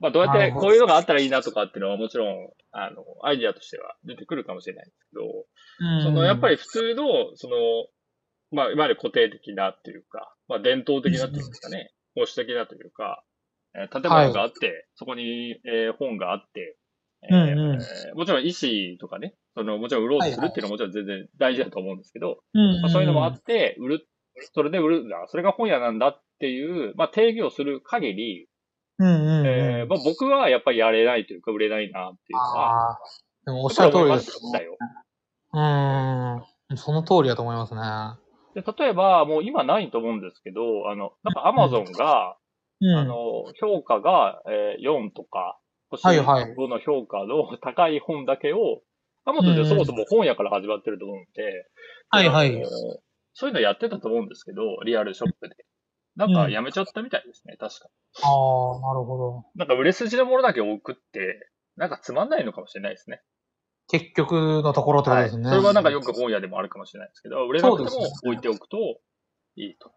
[0.00, 7.04] まあどうやってこういうのがあったらいいなとかっていうのはもちろん、あの、アイディアとしては出てくるかもしれないんですけど、そのやっぱり、り普通の、
[7.36, 7.56] その、
[8.50, 13.24] まあ、いわゆる固定的なっていうか、まあ、伝統的なっていうんですかね、保守的なというか、
[13.74, 16.78] えー建物があって、そこに、えー本があって、
[17.30, 17.74] えーうんうん。
[17.74, 24.08] えーもちろん意思とかね、その、もちろん売ろうとするっていうのはもちろん全然大事だと思うんですけど、うんまあ、そういうのもあって、売る、
[24.54, 28.47] それで売るんだ、それが本屋なんだっていう、まあ、定義をする限り、
[28.98, 29.46] うんうんうん。
[29.46, 32.98] えーまあ、僕はやっぱりやれないというか、売れないなっていうのは。
[33.44, 36.42] でもおっしゃる通りですやっぱり思いましたよ。
[36.70, 36.76] うん。
[36.76, 37.80] その通りだと思いますね。
[38.54, 42.36] で例えば、もう今ないと思うんですけど、あの、なんかアマゾンが、
[42.80, 42.94] うん。
[42.94, 43.14] あの、
[43.60, 45.58] 評価が、えー4とか、
[45.90, 48.82] 星はいはい5の評価の高い本だけを、
[49.24, 51.66] アマゾンでそもそも本屋から始まってると思うんで、
[52.10, 52.62] はいはい
[53.34, 55.54] そういうのやってたと思うんですけど、リアルショップで。
[56.18, 57.88] なんかやめちゃったみたいですね、確か。
[58.22, 59.44] ああ、なるほど。
[59.54, 63.22] なんか売れ筋のものだけ送って、なんかつまんないのかもしれないですね。
[63.86, 65.48] 結局のところってことですね。
[65.48, 68.98] それはなんかよく本屋でもあるかもしれないですけど、売れなくても置いておくと
[69.54, 69.92] いいと。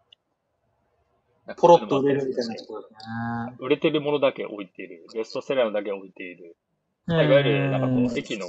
[1.56, 3.56] ポロッと売れるみたいなことですね。
[3.58, 5.04] 売れてるものだけ置いている。
[5.12, 6.56] ベストセラーのだけ置いている。
[7.08, 8.46] いわゆる、なんかこう、駅の、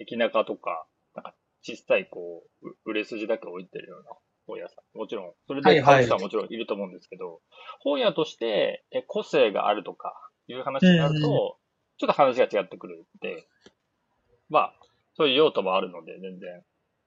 [0.00, 0.84] 駅中とか、
[1.14, 4.10] なんか小さいこう、う売れ筋だけ置いてるような
[4.46, 4.98] 本屋さん。
[4.98, 7.40] もちろん、それで買う人はもちろんいると思うんですけど、
[7.80, 10.14] 本屋としてえ個性があるとか
[10.48, 11.38] いう話になると、うんうん。
[11.98, 13.46] ちょっと話が違ってくるんで、
[14.50, 14.74] まあ、
[15.16, 16.62] そういう用途もあるので、全然、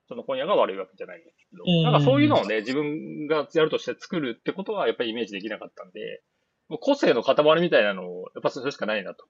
[0.08, 1.84] その本屋が悪いわけじゃないんですけど、うん。
[1.84, 6.24] なんかそういうのをね、自分がやるとして作るってことはやっぱりイメージできなかったんで、
[6.70, 9.26] もう個性の塊みたいなのを、やっぱそれしかないなと。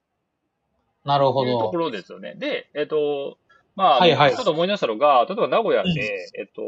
[1.04, 1.50] なるほど。
[1.50, 1.76] いうとこ。
[1.76, 2.34] ろですよね。
[2.34, 3.38] で、えっ、と、
[3.76, 4.34] まあ、はいはい。
[4.34, 5.96] ちょっと思い出したのが、例えば名古屋で、うん。
[5.96, 6.62] えっ、と、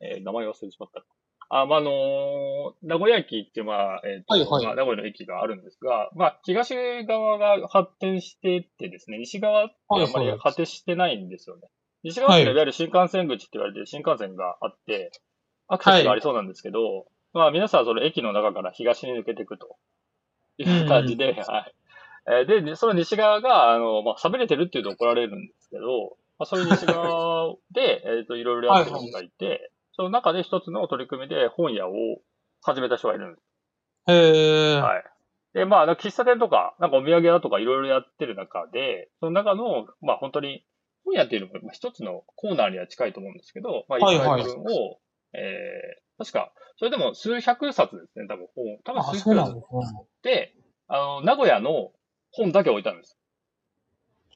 [0.00, 1.04] えー名前忘れてしまった。
[1.50, 6.74] あ、まあ、あのー名古屋駅っていう、まあ、えっ、と、はいはいまあ、名古屋の駅があるんですが、まあ、東
[7.06, 11.62] 側が発展してってですね、西側ってあんまりはいはい発展してないんですよね。
[12.02, 15.10] 西側ってはいいわゆる新幹線口って言われてる新幹線があって、
[15.68, 19.76] アクセスがありそうなんですけど、まあ、皆さんその駅の中から東に抜けていくと
[20.58, 21.74] いう感じで、はい。
[22.30, 31.92] えーで、その西側が、あの、まあ、喋れてるっていうと怒られるんですけど、まあ、そういう西側で、えっ、と、いろいろやってる人がいて、その中で一つの取り組みで本屋を
[32.62, 33.40] 始めた人がいるんで
[34.06, 34.12] す。
[34.12, 34.80] へえ。
[34.80, 35.04] はい。
[35.54, 40.64] で、まあ、喫茶店とか、なんかお土産屋とかいろいろやってる中で、その中の、まあ本当に、
[41.04, 45.00] 本屋っていうのもまあ一つのコーナーには近いと思うんですけど、まあ、一はいはい回分を、
[45.34, 48.78] えー、確か、それでも数百冊ですね、多分本。
[48.84, 49.54] 多分あ、数百冊。
[50.22, 50.54] で、
[50.86, 51.90] あの、名古屋の
[52.30, 53.18] 本だけ置いたんです。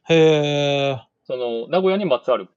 [0.09, 1.07] へえ。
[1.23, 2.49] その、名古屋にまつわる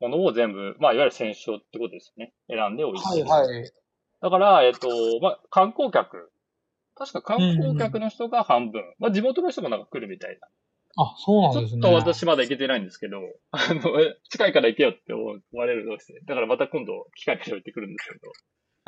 [0.00, 2.32] ものを全部、まあ、いわゆる選書ってことですね。
[2.48, 3.28] 選んで置いてる。
[3.28, 3.72] はいはい。
[4.20, 4.88] だから、えっと、
[5.20, 6.30] まあ、観光客。
[6.94, 8.82] 確か観光客の人が半分。
[8.98, 10.48] まあ、地元の人もなんか来るみたいな。
[10.98, 11.78] あ、そうなんちょですね。
[11.80, 13.18] っと私まだ行けてないんですけど、
[13.50, 16.20] あの、え近いから行けよって思われるのですね。
[16.24, 18.32] だからまた今度、機会から行ってくるんですけど。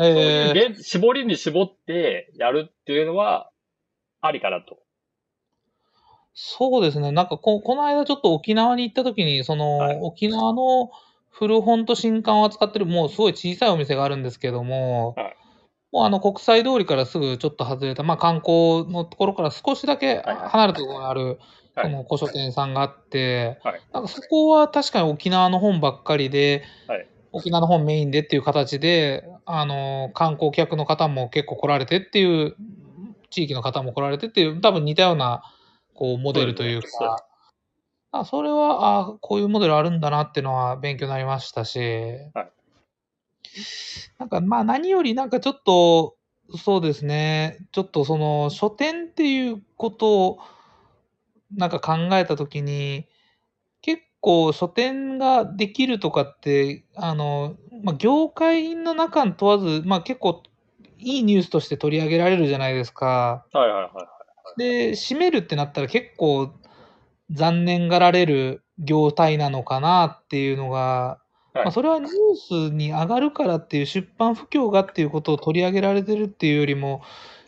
[0.00, 0.58] え。
[0.58, 3.50] いう現絞りに絞ってやるっていうのは、
[4.20, 4.78] ありかなと。
[6.40, 7.10] そうですね。
[7.10, 9.98] なんかこ、この間ちょっと沖縄に行った時に、その、はい。
[10.00, 10.92] 沖縄の
[11.30, 15.36] 古本と新刊を扱ってる、もうすごい小さいお店があるんですけども、はい。
[15.90, 20.48] もうあの国際通りからすぐちょっと外れた、まあ観光のところから少しだけはいはい。
[20.48, 21.38] 離れたところにある、はい。
[21.82, 23.80] その古書店さんがあって、はい。
[23.92, 27.08] なんかそこは確かに沖縄の本ばっかりで、はい。
[27.32, 32.54] 沖縄の本メインでっていう形で、あの、観光客の方も結構来られてっていう、
[33.30, 35.42] 地域の方も来られてっていう、多分似たような、
[35.98, 37.26] こう、モデルというか、
[38.12, 41.80] あそれは、あこういうモデルあるんだなっていうのは勉強になりましたし、
[42.34, 42.52] はい
[44.18, 46.16] なんか、まあ何よりなんかちょっと、
[46.56, 47.58] そうですね。
[47.72, 50.38] ちょっとその書店っていうことを
[51.54, 53.08] なんか考えたときに、
[53.82, 60.44] 結構書店ができるとかって、あの、まあ、業界の中に問わず、まあ、結構
[60.98, 63.44] いいニュースとして取り上げられるじゃないですか。
[63.52, 64.17] はいはいはい。
[64.56, 66.52] で、閉めるってなったら結構
[67.30, 71.18] 残念がられる業態なのかなっていうのが、
[71.52, 71.64] はい。
[71.64, 77.02] まあ、それはニュースに上がるからっていう出版不況がっていうことを取り上げられてるっていうよりも、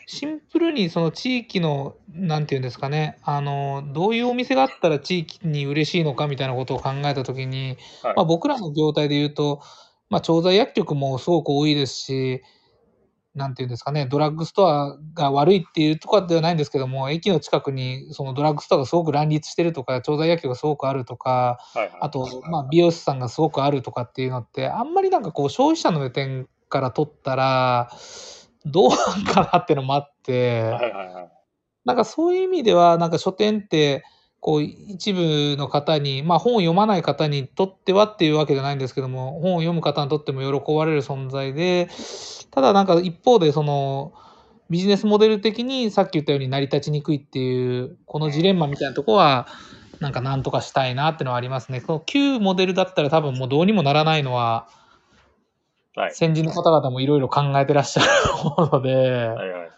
[0.07, 8.15] シンプルにその地域の、なんていうんですかね、あの、どういうお店があったら地域に嬉しいのかみたいなことを考えたときに、はい。
[8.17, 9.61] まあ、僕らの業態で言うと、
[10.09, 12.43] まあ、調剤薬局もすごく多いですし、
[13.35, 21.91] なんていうんですかね、ドラッグストアが悪いっていうところではないんですけども、駅の近くにそのドラッグストアがすごく乱立してるとか、調剤薬局がすごくあるとか、はいはい。
[22.01, 27.91] あと、まあ、美容師さんがすごくあるとかっていうのって、あんまりなんかこう、消費者の目線から取ったら、
[28.65, 31.31] どうなんかなっていうのもあって、はいはいはい。
[31.85, 34.03] なんかそういう意味では、なんか書店って、
[34.41, 41.89] こう一部の方に、まあ本を読まない方にとってはっていうわけじゃないんですけども、本を読む方にとっても喜ばれる存在で、
[42.51, 44.13] ただなんか一方でその
[44.71, 49.47] ビジネスモデル的にさっき言ったように成り立ちにくいっていう、このジレンマみたいなところは、
[49.99, 51.81] なんかなんとかしたいなっていうのはありますね。
[51.83, 54.69] この旧モデルだったら多分もうどうにもならないのは、
[55.97, 56.15] はい。
[56.15, 58.09] 先人の方々もいろいろ考えてらっしゃる
[58.41, 59.71] と思うので、はいはい。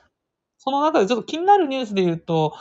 [0.58, 2.54] その中でちょっと気になるニュースで言うと、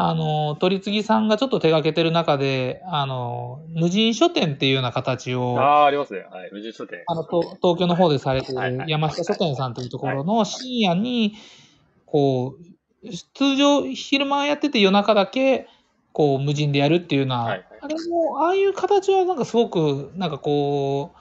[0.00, 6.20] あの、取次さんがちょっと手掛けてる中で、あの、無人書店っていうような形を、ああー、ありますね。
[6.30, 6.50] はい。
[6.52, 7.02] 無人書店。
[7.08, 11.34] あの、と東京の方でされていはいはいる山下書店さんというところの深夜に、
[12.06, 12.54] こ
[13.04, 15.66] う、通常昼間やってて夜中だけ、
[16.12, 21.12] こう、無人でやるっていうような、はいはいあれも、ああいう形はなんかすごく、なんかこ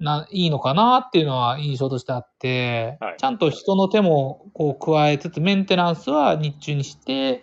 [0.00, 7.42] う、な、いいのかなっていうのは印象としてあって、はいちゃんと人の手もこう加えつつ、メンテナンスは日中にして、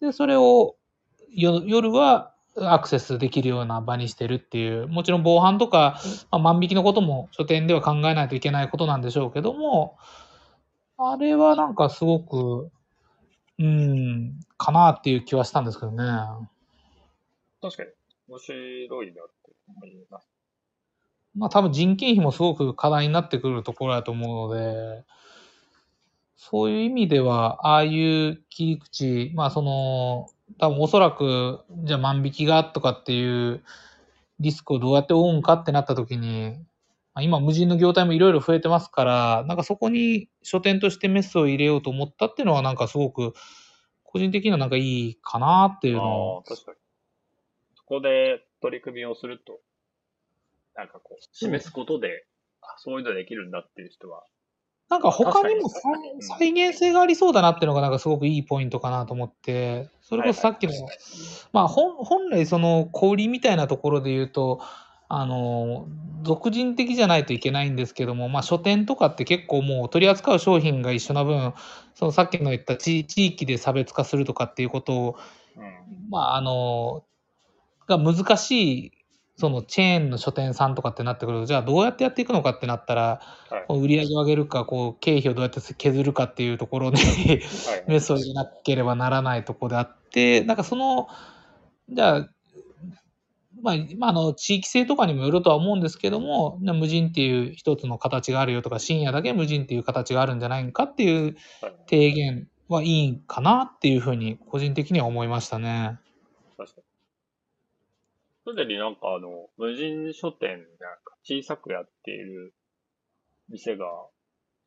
[0.00, 0.76] で、それを
[1.30, 9.96] よ夜はアクセスできるような場にしてるっていう、もちろん防犯とか、まあ、万引きのことも書店では考えないといけないことなんでしょうけども、
[10.96, 12.70] あれはなんかすごく、
[13.58, 16.04] うん、かなっていう気はしたんですけどね。
[17.60, 17.90] 確かに。
[18.28, 20.28] 面白いなって思います。
[21.34, 25.04] まあ多分人件費もすごく課題になってくるところだと思うので、
[26.50, 33.62] そういう意味では、ああいう切り口、まあその、多分おそらく、じゃあ万引きがとかっていう
[34.40, 36.56] リスクをどうやって負うんかってなった時に、
[37.12, 43.34] あ今無人の業態もいろいろ増えてますから、なんかそこに書店としてメスを入れようと思ったっていうのはなんかすごく、
[44.02, 46.78] 個人的にはなんかいいかなっていうのを、確かに。
[47.74, 49.60] そこで取り組みをすると、
[50.74, 52.24] なんかこう、示すことで、
[52.62, 54.24] あそういうのできるんだっていう人は、
[54.90, 55.82] なんか他にも確
[56.38, 60.72] 再現性がありそうだなっていうのがなんかすごくいいポイントかなと思って、それこそさっきの、
[61.52, 64.60] まあ本本来その小売りみたいなところで言うと、
[65.10, 65.88] あの、
[66.22, 71.52] 俗人的じゃないといけないんですけども、まあ書店とかって結構もう取り扱う商品が一緒な分、
[71.94, 75.16] そのさっきの言った地地域で差別化するとかっていうことを、
[75.56, 76.10] うん。
[76.10, 77.04] まああの、
[77.86, 78.92] が難しい、
[79.38, 83.78] そのチェーンの書店さんとかってなってくると、じゃあどうやってやっていくのかってなったら、はい。
[83.78, 87.40] 売り上げを上げるか、こう経費をどうやって削るかっていうところにはい。
[87.86, 91.06] メスを入れなければならないところであって、なんかその、
[91.88, 92.28] じゃあ、
[93.62, 105.98] まあ、まあ、あの、地域性とかにもよるとは思うんですけども、ね無人っていう一つの形があるよとか、深夜だけ無人っていう形があるんじゃないかっていうはい提言はいいかなっていうふうに、個人的には思いましたね。
[108.48, 110.58] すでになんかあの、無人書店なん
[111.04, 112.54] か小さくやっている
[113.48, 113.86] 店が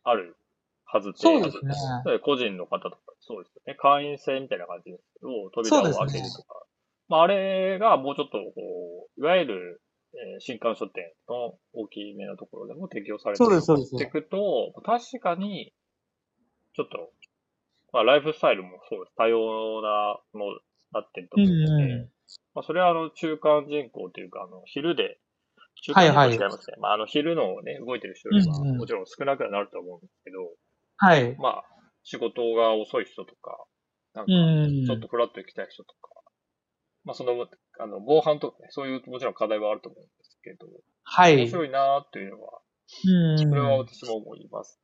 [0.03, 0.37] ある
[0.85, 1.17] はずで。
[1.17, 1.73] そうですね。
[2.05, 3.75] で個人の方とか、そうですよね。
[3.75, 6.65] 会員制みたいな感じですけど、扉を開けるとか。
[7.07, 9.81] まあ、あれがもうちょっと、こう、いわゆる、
[10.13, 13.47] えー新刊書店の大きめのところでも適用されてい
[14.09, 15.73] くと、確かに、
[16.75, 17.11] ちょっと、
[17.93, 19.15] まあ、ライフスタイルもそうです。
[19.15, 20.59] 多様なものに
[20.91, 22.11] なってるとうん思うので、う
[22.53, 25.19] まあ、それはあの、中間人口というか、あの、昼で、
[25.83, 26.77] 中間人口違いますね。
[26.79, 30.37] まあ、あの、昼のね、動いてる人よりは、もちろん少なくはなると思うんですけど、
[30.97, 31.35] はい。
[31.37, 31.63] まあ、
[32.03, 33.57] 仕事が遅い人とか、
[34.13, 34.85] なんかう、ん。
[34.85, 36.09] ちょっとフラッと行きたい人とか、
[37.05, 37.47] まあ、その、
[37.79, 40.67] あの、防犯とかね、そういうもちろん課題はあると思うんですけど、
[41.03, 41.37] はい。
[41.37, 42.59] 面白いなーっていうのは、
[43.05, 44.77] うんそれは私も思います。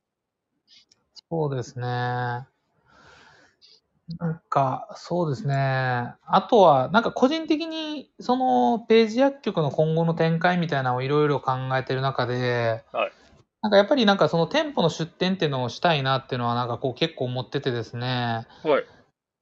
[1.30, 2.46] そうですね。
[4.18, 5.54] なんか、そうですね。
[5.54, 13.12] あとは、なんか個人的に、そのページ薬局の今後の展開みたいなのをいろいろ考えてる中で、はい
[13.60, 18.46] なんかやっぱりなんかその店舗の出店っていうのをしたいなっていうのはなんかこう結構思っててですね。
[18.62, 18.84] はい。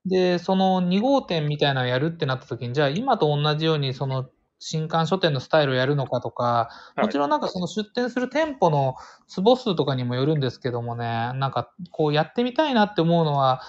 [0.09, 8.95] で、その2号店みたいなのをやるってなった時に、じゃあ今と同じようにその新刊書店のスタイルをやるのかとか、もちろんなんかその出店する店舗の
[9.29, 13.61] 坪数とかにもよるんですけどもね、なんかこうやってみたいなって思うのは、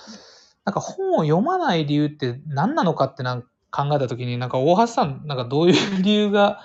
[0.68, 3.42] なんか本を読まない理由って何なのかってなん
[3.72, 6.60] 考えた時に、なんか大橋さん、なんかどういう 理由が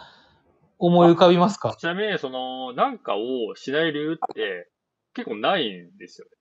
[0.80, 1.76] 思い浮かびますか？
[1.78, 4.68] ちなみに、その、なんかをしない理由って
[5.14, 6.32] 結構ないんですよね。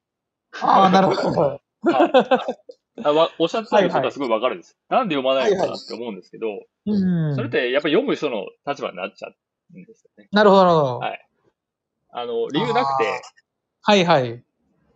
[0.64, 1.62] ああ、なるほど。
[3.04, 4.76] あわおっしゃってたことはすごいわかるんです。
[4.90, 6.48] なんで読まないのかなって思うんですけど、
[6.88, 7.36] うん。
[7.36, 10.30] それってやっぱり読む人の立場になっちゃうんですよね。
[10.32, 10.98] なるほど、なるほど。
[10.98, 11.28] はい
[12.14, 13.22] あの、理由なくて、
[13.84, 14.44] はいはい。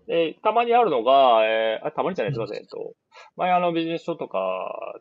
[0.07, 2.57] で、たまにあるのが、えーあ、たまにじゃない、すいません。
[2.57, 2.93] えっと、
[3.35, 4.39] 前あのビジネス書とか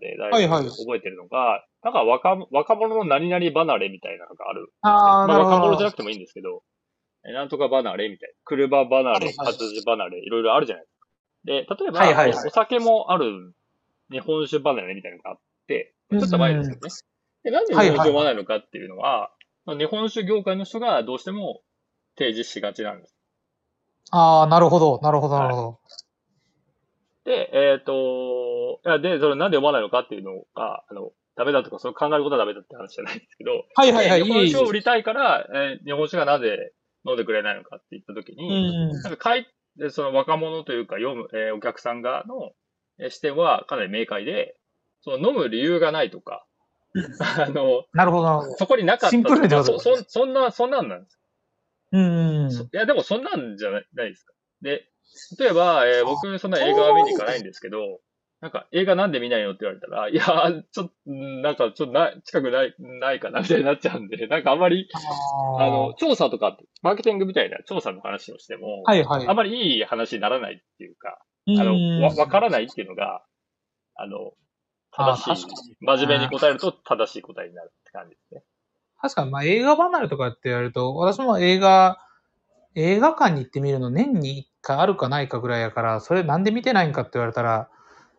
[0.00, 4.72] でだい覚えてるのが、なんか若若者の何々離れみたいなのがある。
[4.80, 5.92] ああ、まあなるほど若者じゃな。
[5.92, 6.62] くてもいいんですけど、
[7.28, 8.34] えなんとか離れみたいな。
[8.44, 11.76] 車離れ、はいはい活字離れ、いろいろあるじゃないですか。
[11.76, 13.54] で、例えば、はいはいはいお酒もある
[14.10, 15.36] 日本酒離れみたいなのがあっ
[15.66, 16.94] て、ちょっと前ですけどね。
[17.44, 19.30] で、なんで日本酒読まないのかっていうのは、
[19.66, 21.60] まあ日本酒業界の人がどうしても
[22.16, 23.13] 提示しがちなんです。
[24.10, 25.78] ああ、なるほど、なるほど、なるほど。
[27.24, 34.46] で、えっ、と、いやで、それなんで読まないのかっていうのが、あの、ダメだとか、そういう考えることはダメだって話じゃないんですけど、はいはいはい、日本。
[34.46, 36.72] 酒を売りたいから、えー日本酒がなぜ
[37.06, 38.92] 飲んでくれないのかって言ったときうに、ん。
[38.92, 39.46] なんかかい、
[39.76, 42.52] でその若者というか読む、えーお客さん側の
[42.98, 44.56] えー視点はかなり明快で、
[45.00, 46.46] その飲む理由がないとか、
[47.18, 48.42] あの、なるほど。
[48.56, 51.18] そこになかったシンプルでそそそんな、そんなんなんです。
[51.94, 52.50] うん。
[52.50, 54.32] そいや、でもそんなんじゃないないですか。
[54.62, 54.88] で、
[55.38, 58.00] 例えば、えー僕、そんな映画は見に行かないんですけど、
[58.40, 60.24] なんか、映画なんで見ないのって言われたら、いや、
[60.72, 64.88] ちょっと、んなんか、ちょっとな、近くない、ないかな、みたいになっちゃうんで、 なんかあんまり、
[65.58, 69.26] あの、調査とか、マーケティングみたいな調査の話をしても、はいはい。
[69.26, 73.24] あんまりいい話にならないっていうか、うんあの、わ、わからないっていうのが、
[73.94, 74.32] あの、
[74.92, 78.42] 正しい真面目に答えると正しい答えになるって感じですね。
[79.00, 81.98] 確かに、まあ映画離れとかって言われると、私も映画、
[82.74, 87.68] 映画館に行ってみるの年に1回あるかないかぐらいやから、それなんで見てないんかって言われたら、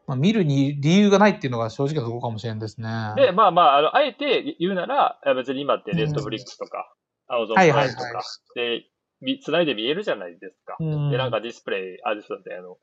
[0.07, 2.87] まあ、見るに理由がないっていうのが正直なところかもしれんですね。
[3.15, 6.93] で、まあまあ、あの、あえて言うなら、別に今ってネットフリックスとか、
[7.27, 8.23] アマゾンとか、
[8.55, 8.85] で、
[9.21, 10.77] み繋いで見えるじゃないですか。
[10.79, 12.77] うんで、なんかディスプレイ、あ、そうだって、あの、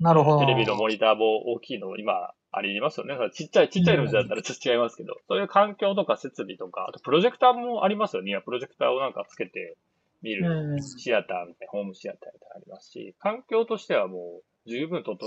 [0.00, 0.40] なるほど。
[0.40, 3.16] テレビのモニターも大きいの、今、ありますよね。
[3.32, 8.30] ちっちゃい、ちっちゃいのだったらちょっと違いますけど、そういう環境とか設備とか、あとプロジェクターもありますよね。
[8.30, 9.76] 今、プロジェクターをなんかつけて
[10.22, 10.82] 見るうん。
[10.82, 15.18] シアターみたいな、ホームシアターみたいなのありますし、環境としてはもう十分整っ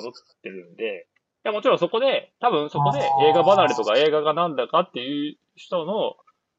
[0.42, 1.08] てるんで、
[1.46, 6.16] いや、もちろんそこで、多分そこで映画離れとか映画がなんだかっていう人の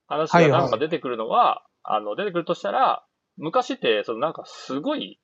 [0.06, 3.04] 話がなんか出てくるのは、あの、出てくるとしたら、
[3.36, 5.20] 昔って、そのなんかすごい、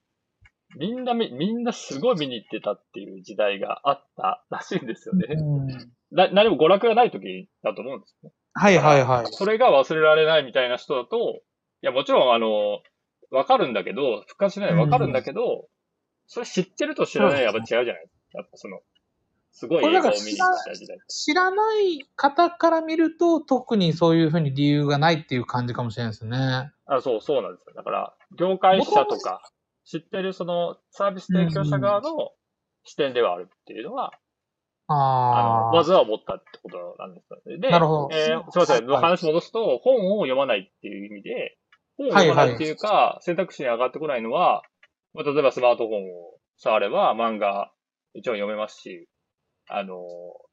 [0.75, 5.27] みんなみ、みんなすごい見に行ってたっていう時代があったらしいんですよね。
[5.31, 5.67] うん
[6.13, 8.35] な、何も娯楽がない時だと思うんですよね。
[8.55, 9.27] はいはいはい。
[9.31, 11.41] それが忘れられないみたいな人だと、
[11.83, 12.81] いや、もちろん、あの、
[13.31, 15.69] わかるんだけど、復活しないわかるんだけど、
[16.27, 18.81] それ知ってると知らないはやっぱ違うじゃないやっぱその、
[19.53, 20.99] すごい映画を見に行った時代。
[21.09, 26.73] 知らない方から見ると、特にそういうふうに理由がないっていう感じかもしれないですね。
[26.87, 27.75] あ、そう、そうなんですよ。
[27.75, 29.43] だから、業界者とか、
[29.87, 32.33] 知ってるそのサービス提供者側の
[32.85, 34.13] 視点ではあるっていうのは、
[34.89, 35.73] あの、ああ。
[35.73, 37.59] まずは思ったってことなんですよね。
[37.59, 41.57] で、なるほどえーすいません、はい話戻すと、本を読まないっていう意味で、
[41.97, 44.63] 本を読まないっていうか、選択肢に上がってこないのは、
[45.15, 47.73] まあ、例えばスマートフォンを触れば漫画
[48.15, 49.09] 一応読めますし、
[49.69, 49.97] あの、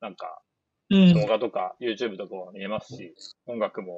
[0.02, 0.42] なんか、
[0.90, 1.14] うん。
[1.14, 3.16] 動画とか YouTube とかも見えますし、
[3.46, 3.98] 音楽も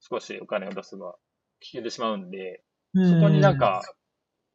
[0.00, 1.16] 少しお金を出せば
[1.62, 2.62] 聞けてしまうんで、
[2.94, 3.82] そこになんか、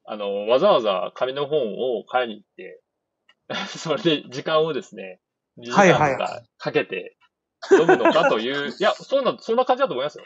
[0.05, 1.59] あの、わざわざ紙の本
[1.99, 2.81] を買いに行って、
[3.67, 5.19] それで時間をですね、
[5.57, 7.15] 2時はいはい間とかかけて
[7.69, 10.25] 読むのかという、 いや、そんな、そんな感じだと思いますよ。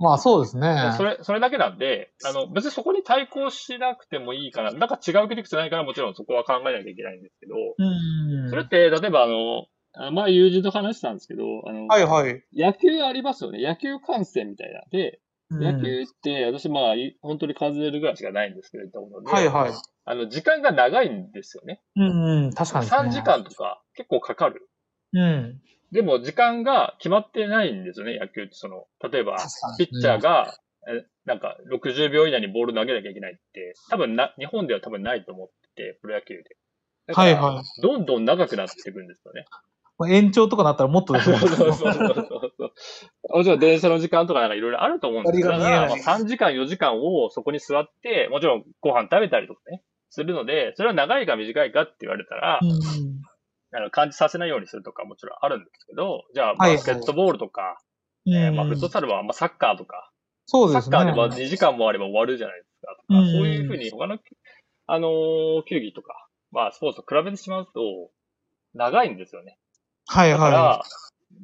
[0.00, 0.92] まあそうですね。
[0.96, 4.70] それ、それだけなんで、あの、別にそこに対抗しなくてもいいかな。
[4.70, 8.50] なんか違う切り口ないからもちろんそこは考えなきゃいけないんですけど、うん。
[8.50, 12.44] それって、例えばあの、あ前友人と話したんですけど、あの、はいはい。
[12.54, 13.60] 野球ありますよね。
[13.60, 14.82] 野球観戦みたいな。
[14.92, 15.18] で、うん
[15.50, 19.72] 野球って、私まあ、い本当に数えるぐらいしかないんですけれども、ではいはい。
[20.04, 21.80] あの、時間が長いんですよね。
[21.96, 22.52] うんうん。
[22.52, 22.92] 確かにね。
[22.92, 24.68] 3時間とか結構かかる。
[25.14, 25.60] うん。
[25.90, 28.54] でも、時間が決まってないんですよね、野球って。
[28.54, 29.38] その、例えば、
[29.78, 30.54] ピッチャーが、
[30.86, 36.56] えなんか、60秒以内にボール投げなきゃいけないって、多分な、日本では多分ないと思ってて、プロ野球で。
[37.14, 37.82] はいはい。
[37.82, 39.46] どんどん長くなってくるんですよね。
[39.98, 41.56] まあ延長とかなったらもっとです そうね。
[41.56, 42.72] そうそうそうそう。
[43.36, 52.70] もちろん電車の時間とかなんかいろいろあると思うんですけど、光が見えないだからまあ3時間4時間をそこに座って、もちろんご飯食べたりとかね、するので、それは長いか短いかって言われたら、うん
[53.70, 57.78] あの感じさせないようにするとかもちろんあるんですけど、じゃあバスケットボールとか、
[58.24, 60.10] まあフットサルはまあサッカーとか、
[60.46, 60.96] そうですね。
[60.96, 62.96] サッカーでも2時間もあれば終わるじゃないですか。
[62.96, 64.18] とかうんそういうふうに他の、
[64.86, 68.10] あのー球技とか、まあスポーツと比べてしまうと、
[68.72, 69.58] 長いんですよね。
[70.08, 70.84] はいだから、は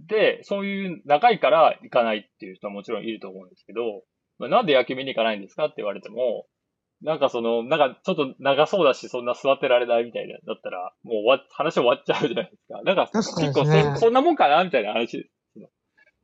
[0.08, 4.02] で、そういう長いから行かないっていう人はもちろんいると思うんですけど、
[4.38, 6.46] まあなんで野球見に行かないんですかって言われても、
[7.02, 12.82] なんかその、なんかちょっと長そうだし、そんな座ってられないみたいな、だったら、もう話終わっちゃうじゃないですか。
[12.82, 15.14] なんか、結構ですねそ、そんなもんかなみたいな話。
[15.18, 15.30] い。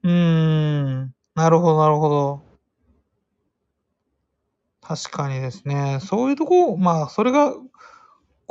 [0.05, 1.14] うーん。
[1.34, 2.43] なるほど、なるほど。
[4.80, 5.99] 確かにですね。
[6.01, 7.55] そういうとこ、まあ、それが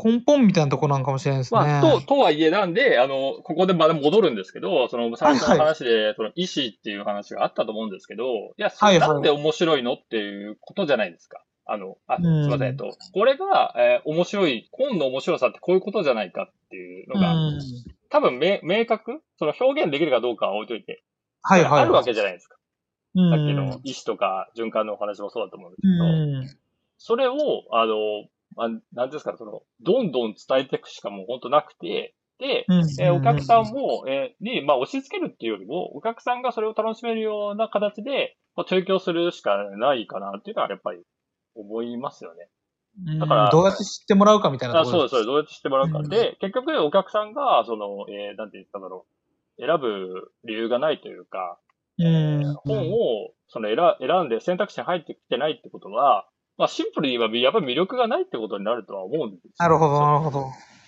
[0.01, 1.59] 根本みたいなとこなんかもしれないですね。
[1.59, 11.43] まあ、と、とはいえなんで、あの、ここでまだ戻るんですけど、その、最初の話で、その、意思っていう話があったと思うんですけど、いや、それはいはいなんで面白いのっていうことじゃないですか。
[11.65, 17.61] あの、あ、すうんいません、えっと、これが、えー面白い、本の面白さってこういうことじゃないかっていうのが、うん。
[18.09, 19.21] 多分め、明確？
[19.37, 21.03] その表現できるかどうかは置いといて、
[21.43, 21.81] はいはい。
[21.83, 22.55] あるわけじゃないですか。
[22.55, 22.59] うん
[23.31, 26.07] さっきの意思とか循環のお話もそうだと思うんですけど、う
[26.43, 26.57] ん。
[26.97, 27.35] それを、
[27.71, 27.95] あの、
[28.59, 40.99] まあ、なんですか、その、どんどん伝えていくしかもう本当なくて、で、うんえーお客さんも、えーに、まあ、押し付けるっていうよりも、お客さんがそれを楽しめるような形で、まあ、提供するしかないかなっていうのは、やっぱり
[41.55, 42.49] 思いますよね。
[43.07, 45.25] うんだからどうやって知ってもらうかみたいなそうです、そうです。
[45.25, 45.99] どうやって知ってもらうか。
[45.99, 49.05] うんで、結局、お客さんが、その、えーなんて言ったんだろ
[49.57, 51.59] う、選ぶ理由がないというか、
[51.97, 52.55] うん。
[52.65, 56.27] 本を、その選、選んで選択肢に入ってきてないってことは、
[56.59, 59.51] まあ、シンプルに言えば、やっぱり魅力がないってことになるとは思うんですよ。
[59.59, 60.47] なるほど、なるほど。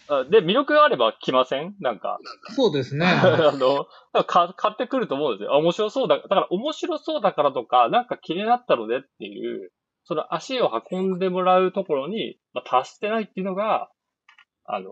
[0.10, 1.76] あで、魅力があれば来ません？
[1.80, 2.20] なんか。
[2.54, 3.06] そうですね。
[3.08, 3.86] あの、
[4.26, 5.54] か買ってくると思うんですよ。
[5.54, 6.18] あ面白そうだ。
[6.18, 9.72] だから面白そうだからとか、なんか気になったのでっていう、
[10.04, 13.90] その足を運んでもらうところに、まあ、達してないっていうのが、
[14.66, 14.90] あの、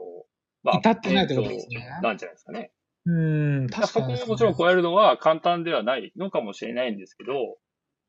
[0.64, 2.72] まあ、至ってないってことですねなんじゃないですかね。
[3.06, 4.26] うん、だからそこ確かにですね。
[4.26, 7.34] をもちろん超えるのは簡単ではないのかもしれないんですけど、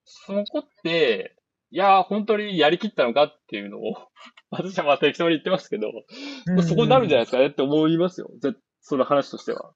[0.04, 1.34] そこって、
[1.72, 4.08] いやー、本当にやりきったのかっていうのを、
[4.50, 5.90] 私はまあ適当に言ってますけど、
[6.46, 8.30] うんそこになるんじゃないですかねって思いますよ。
[8.38, 9.72] ぜその話としては。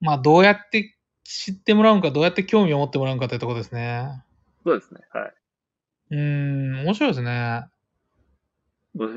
[0.00, 4.24] まあ、どうやって知ってもらうのか、どうやって興味を持ってもらうのかってとこですね。
[4.64, 5.00] そうですね。
[5.12, 5.34] はい。
[6.10, 7.66] うん、面白いですね。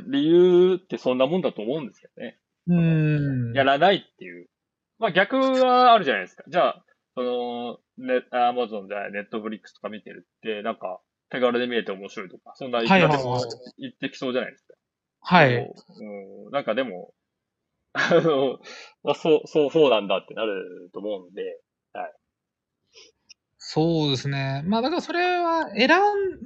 [0.07, 2.38] 理由ってそんなもんだと思うんですよね。
[2.67, 3.53] うん。
[3.53, 4.49] やらないっていう。
[4.97, 6.43] まあ逆はあるじゃないですか。
[6.47, 10.99] じゃあ、その、ね、アマゾンでネットフリックスとか見てるって、なんか
[11.30, 14.74] 手軽で見えて面白いとか、そんな言ってきそうじゃないですか。
[15.22, 15.56] はい。
[15.56, 17.14] うん、なんかでも、
[17.94, 18.60] あの、
[19.04, 21.60] まあ、そう、そう、そうなんだってなると思うんで、
[23.72, 24.64] そうですね。
[24.66, 25.92] まあ、だからそれは選ん、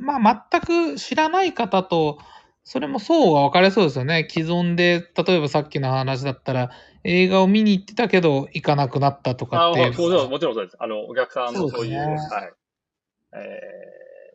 [0.03, 2.17] まあ、全く知らない方と、
[2.65, 4.27] それも層が分かれそうですよね。
[4.29, 6.71] 既存で、例えばさっきの話だったら、
[7.05, 9.91] 映画を見に行ってたけど、行かなくなったとかあっていう。
[9.91, 10.77] もちろん、もちろんそうです。
[10.81, 11.95] あの、お客さんのそういう、そうね
[12.29, 12.53] はい。
[13.35, 13.41] えー、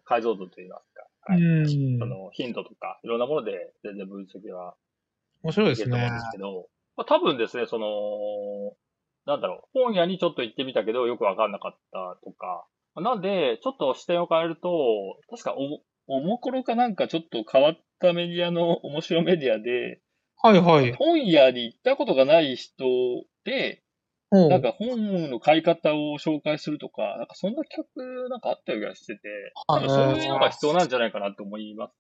[0.09, 2.07] 解像度といいますか、はいうんそ。
[2.07, 4.75] の頻度とか、いろんなもので全然分析は
[5.43, 6.21] 面白いですね思うんで。
[6.21, 8.75] すけど、まあ、多分ですね、その、
[9.27, 14.69] なんだろう、本屋にちょっと行ってみたけどよくわかんなかったとか、なんで、ちょっと視点を変えると、
[15.31, 15.83] 確かお、
[16.17, 20.01] おもころかなんかちょっと変わったメディアの面白メディアで、
[20.41, 20.93] はいはい。
[20.95, 22.85] 本屋に行ったことがない人
[23.45, 23.83] で、
[24.31, 29.29] なんか本の買い方を紹介するとか、なんかそんな企画なんかあったようなしてて、
[29.69, 31.95] はい多分そういうのが必要なんじゃないかなと思います。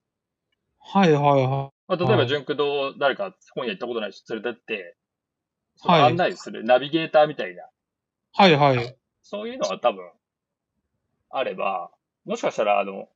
[0.80, 4.96] はいはいはまあ、例えば、はい純駆堂、誰か本屋行ったことない人連れてって、
[5.76, 7.66] そはいの案内する、ナビゲーターみたいな、い。
[8.32, 8.96] はいはい。
[9.22, 10.10] そういうのは多分、
[11.30, 11.90] あれば、
[12.24, 13.08] もしかしたら、あの、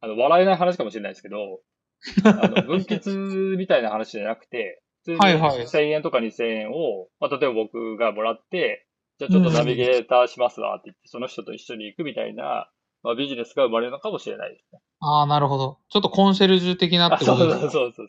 [0.00, 1.60] あの、笑えない話かもしれないですけど、
[2.24, 3.08] あの、 分血
[3.56, 8.86] みたいな話じゃなくて、普通にはいはい1000円とか2000円を、まあ、例えば僕がもらって、
[9.18, 12.70] じゃあちょっとナビゲーターしますわって言って、その人と一緒に行くみたいな、
[13.02, 14.80] まあ、ビジネスが生まれるのかもしれないですね。
[15.00, 15.78] ああ、なるほど。
[15.90, 18.08] ちょっとコンシェルジュ的なっあ、そうてことですそうそうそう。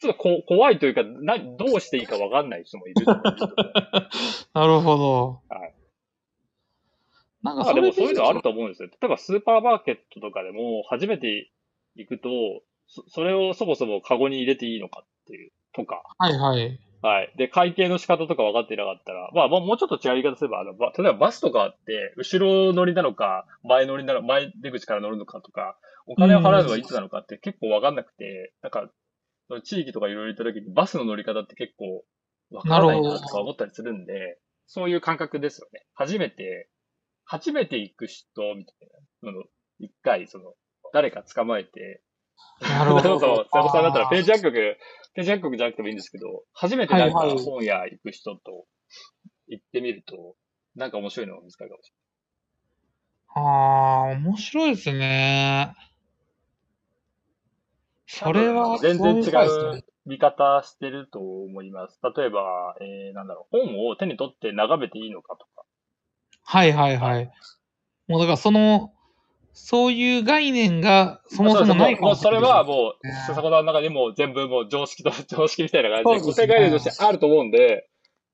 [0.00, 3.06] ちょっとこ怖いというか、な、どうしていいかわかんない人もいる。
[4.54, 5.40] なるほど。
[5.48, 5.74] はい。
[7.42, 8.44] なんかまあでもそういうのあると。
[8.44, 8.88] と思うんですよ。
[8.88, 11.50] 例えばスーパーマーケットとかでも初めて
[11.94, 12.28] 行くと、
[12.86, 16.02] そそれをそもそもカゴに入れていいのかっていう、とか。
[16.18, 16.80] はいはい。
[17.02, 17.32] はい。
[17.36, 28.90] で、会計の仕方とか分かっていなかったら、まあ、まあもうちょっと違う言い方すれば、あの、ば例えばバスとかあって、後ろ乗りなのか、前乗りなの、前出口から乗るのかとか、お金を払うのがいつなのかって結構分かんなくて、なんか、
[29.64, 32.04] 地域とかいろいろ行った時にバスの乗り方って結構
[32.50, 35.84] 分からないなとか思ったりするんで、そういう感覚ですよね。
[35.92, 36.70] 初めて、
[37.26, 38.24] 初めて行く人
[38.56, 38.98] みたいな。
[39.20, 39.44] その、
[39.78, 40.54] 一回、その、
[40.94, 42.02] 誰か捕まえて、
[42.60, 43.18] なるほど。
[43.20, 44.24] そう、佐藤さんだったらページ。
[44.24, 44.76] ジ薬局、
[45.14, 48.66] ページ薬局じゃなくてもいいんですけど、初めてなんか本屋行く人と
[49.48, 50.36] 行ってみると、
[50.74, 51.92] なんか面白いのが見つかるかもし
[53.36, 55.74] ああ、面白いですね。
[58.06, 61.98] それは、全然違う見方してると思います。
[62.16, 65.64] 例えば、えー、なんだろう、本を手に取って眺めていいのかとか。
[66.44, 67.32] はいはいはい。
[68.06, 68.92] もうだからその、
[69.54, 72.58] そういう概念がそもそもないかもうそれもしれない。
[72.58, 77.88] はもう、ね笹子さんの中でも全部もう常識と、常識みたいな感じで、そうですね固定概念としてあると思うんで、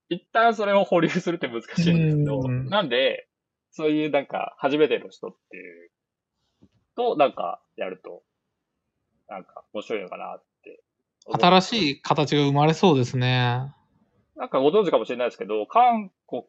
[0.08, 3.28] 一旦それを保留するって難しいんですけど、うんなんで、
[3.70, 5.90] そういうなんか、初めての人っていう、
[6.96, 8.22] と、なんか、やると、
[9.28, 10.82] なんか、面白いのかなって。
[11.40, 13.72] 新しい形が生まれそうですね。
[14.34, 16.42] なんかご存知かもしれないですけど、韓国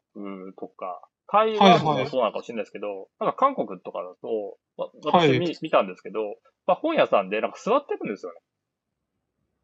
[0.57, 1.01] とか、
[1.31, 6.35] 台湾もそうなのかもしれないですけど、なんか韓国とかだと、わはい私見,、見たんですけど、
[6.67, 8.39] まあ、本屋さんでなんか座ってるんですよね。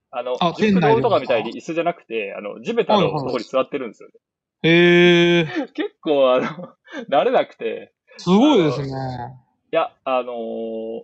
[0.09, 4.15] あのあ、熟店内で堂とかみたいに椅子じゃなくて、あの、地べたのところに座ってるんですよね。
[4.63, 6.45] へえ、結構、あの、
[7.11, 8.88] 慣れなくて、すごいですね。
[9.72, 11.01] いや、あのー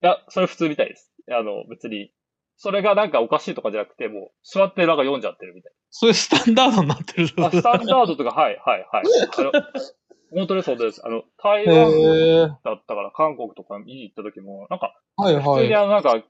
[0.00, 1.12] や、それ普通みたいです。
[1.30, 2.12] あの、別に、
[2.56, 7.28] それがなんかおかしいとかじゃなくて、もう、座ってなんか読んじゃってるみたいそれスタンダードになってる。
[7.36, 7.46] な。
[7.46, 9.04] あスタンダードとか、はい、はい、はい。
[9.38, 9.52] あの、
[10.32, 11.02] 本当です、本当です。
[11.04, 15.42] あの、台へ湾え、だったから、韓国とか見に行った時も、なんか、はいはい。
[15.44, 16.22] 普通にあの、なんか、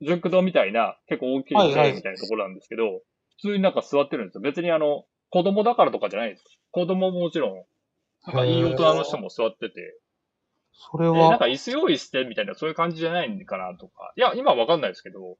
[0.00, 3.00] 熟堂みたいな、結構大きいはいはい部屋みたいなところなんですけど、
[3.38, 4.40] 普通になんか座ってるんですよ。
[4.42, 6.44] 別にあの、子供だからとかじゃないです。
[6.70, 7.64] 子供ももちろん、
[8.26, 9.98] なんかいい大人の人も座ってて、
[10.76, 14.12] それえなんはか、椅子用意してみたいな、そういう感じじゃないんかなとか。
[14.16, 15.38] いや、今はわかんないですけど、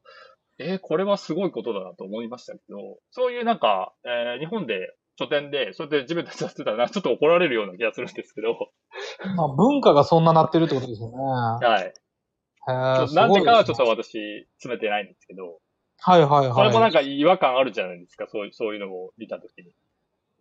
[0.57, 2.77] えーこれはすごいことだなと思いましたけど、
[3.11, 8.57] そういうなんか、えー日本で書店で、そうやって地面で座ってたら、ちょっと怒られるような気がするんですけど、
[9.35, 11.15] まあ、文化がそんななってるってことですよね。
[11.17, 11.93] はい。
[12.67, 15.59] なんでかはちょっと私、詰めてないんですけど、
[16.01, 16.89] はいはいそれもなはい。
[16.89, 19.71] んか違和感あるじゃないですか、そういう、そういうのを見たときに。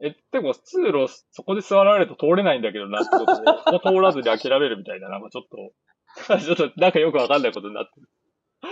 [0.05, 5.73] え、でも通路、そこで座られると通れないんだけどなってことで、通らずに諦めるみたいな、なんかちょっと、
[6.39, 8.09] ちょっとなんかよくわかんないことになってる。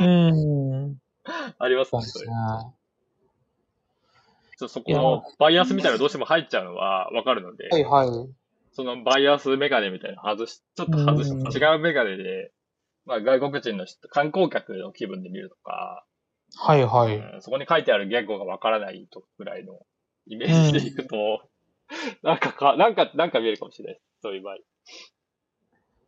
[0.00, 0.04] う
[0.90, 0.98] ん。
[1.58, 2.26] ありますね、それ。。
[4.58, 8.08] ちょそこのバイアスみたいなのどうしても入っちゃうのはわかるので、はいはい。
[8.72, 12.52] そのバイアスメガネみたいなの外し、ちょっと外し、うん違うメガネで、
[13.06, 16.04] まあ外国人の人、観光客の気分で見るとか、
[16.54, 17.16] はいはい。
[17.16, 19.80] うんそこに書いてある言語がわからないとぐらいの
[20.32, 21.42] イメージでいくと、
[22.22, 24.00] なんかか、なんか、なんか見えるかもしれない。
[24.22, 24.56] そういう場合。
[24.56, 24.60] い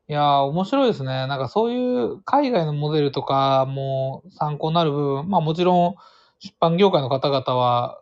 [0.09, 1.27] やー、面白いですね。
[1.27, 5.95] なんかそういう海外のモデルとかも参考になる部分、まあもちろん
[6.41, 8.01] 出版業界の方々は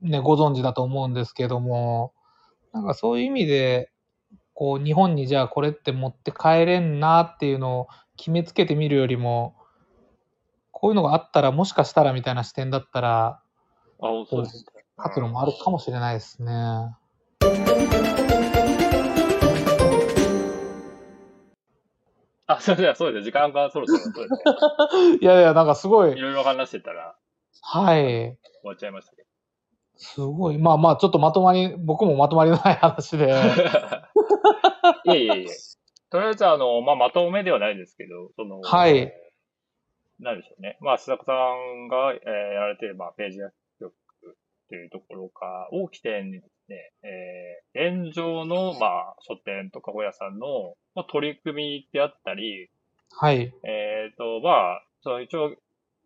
[0.00, 2.14] ね、ご存知だと思うんですけども、
[2.72, 3.90] なんかそういう意味で、
[4.54, 9.54] こう日本にじゃあこれって持って帰れんなっていうのを決めつけてみるよりも、
[10.70, 13.42] こういうのがあったらもしかしたらみたいな視点だったら、
[14.00, 14.79] あ、そうですね。
[15.00, 16.52] 活路もあるかもしれないですね。
[22.46, 23.24] あ、それではそうですね。
[23.24, 25.18] 時間がそろそろ、そうですね。
[25.22, 27.16] いやいや、なんかすごい、いろいろ話してたら
[27.62, 28.02] はい。
[28.02, 29.24] 終わっちゃいましたけ
[29.96, 30.58] すごい。
[30.58, 33.26] まあまあ、ちょっとまとまり、僕もまとまりのない話で。
[33.26, 33.32] ど。
[35.12, 35.46] いえいえいえ。
[36.10, 39.12] とりあえず、あの、まあ、まとめではないですけど、その、はい。
[40.18, 40.76] なんでしょうね。
[40.80, 43.38] まあ、須坂さんが、えーやられている、まあ、ページ
[44.70, 52.68] 薬局っていうところか、を起点にですね、えー現状の、まあ、書店とか本屋さんの、まあ、取り組みであったり、
[53.12, 53.52] はい。
[53.64, 55.54] えっ、と、まあ、その一応、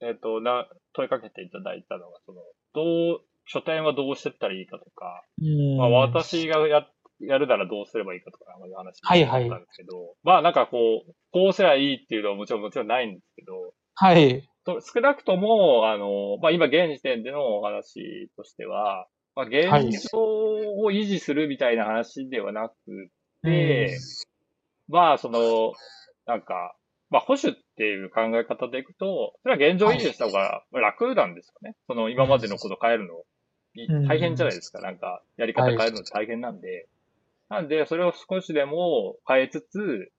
[0.02, 2.40] えっ、と、な、問いかけていただいたのが、その、
[2.74, 6.86] どう、書店はどうしてったらいいかとか、うんまあ、私がや、
[7.20, 14.48] やるならどうすればいいかとか、そういう話はいはいだったんですけど、まあ、なんかこう、こうすりゃいいっていうのはもちろん、もちろんないんですけど、はい。
[14.64, 19.06] と少なくとも、あの、まあ、今現時点でのお話としては、
[19.36, 22.74] まあ、現状を維持するみたいな話ではなく
[23.42, 23.98] て、
[24.88, 25.72] まあ、その、
[26.26, 26.74] なんか、
[27.10, 31.76] まあ、保守っていう考え方でいくと、それは現状維持した方が楽なんですよね。
[31.86, 33.24] その今までのこと変えるの、
[34.08, 34.80] 大変じゃないですか。
[34.80, 36.88] なんか、やり方変えるの大変なんで。
[37.48, 40.10] なんで、それを少しでも変えつつ、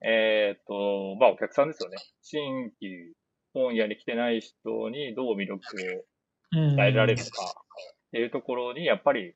[0.00, 1.96] えーっと、まあ、お客さんですよね。
[2.22, 3.14] 新規
[3.58, 6.04] 本屋に来てない人にどう魅力を
[6.50, 9.34] うん、伝えられるかっていうところに、やっぱり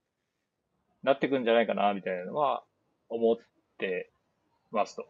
[1.02, 2.64] なってくんじゃないかな、みたいなのは
[3.08, 3.36] 思っ
[3.78, 4.10] て
[4.70, 5.06] ますと。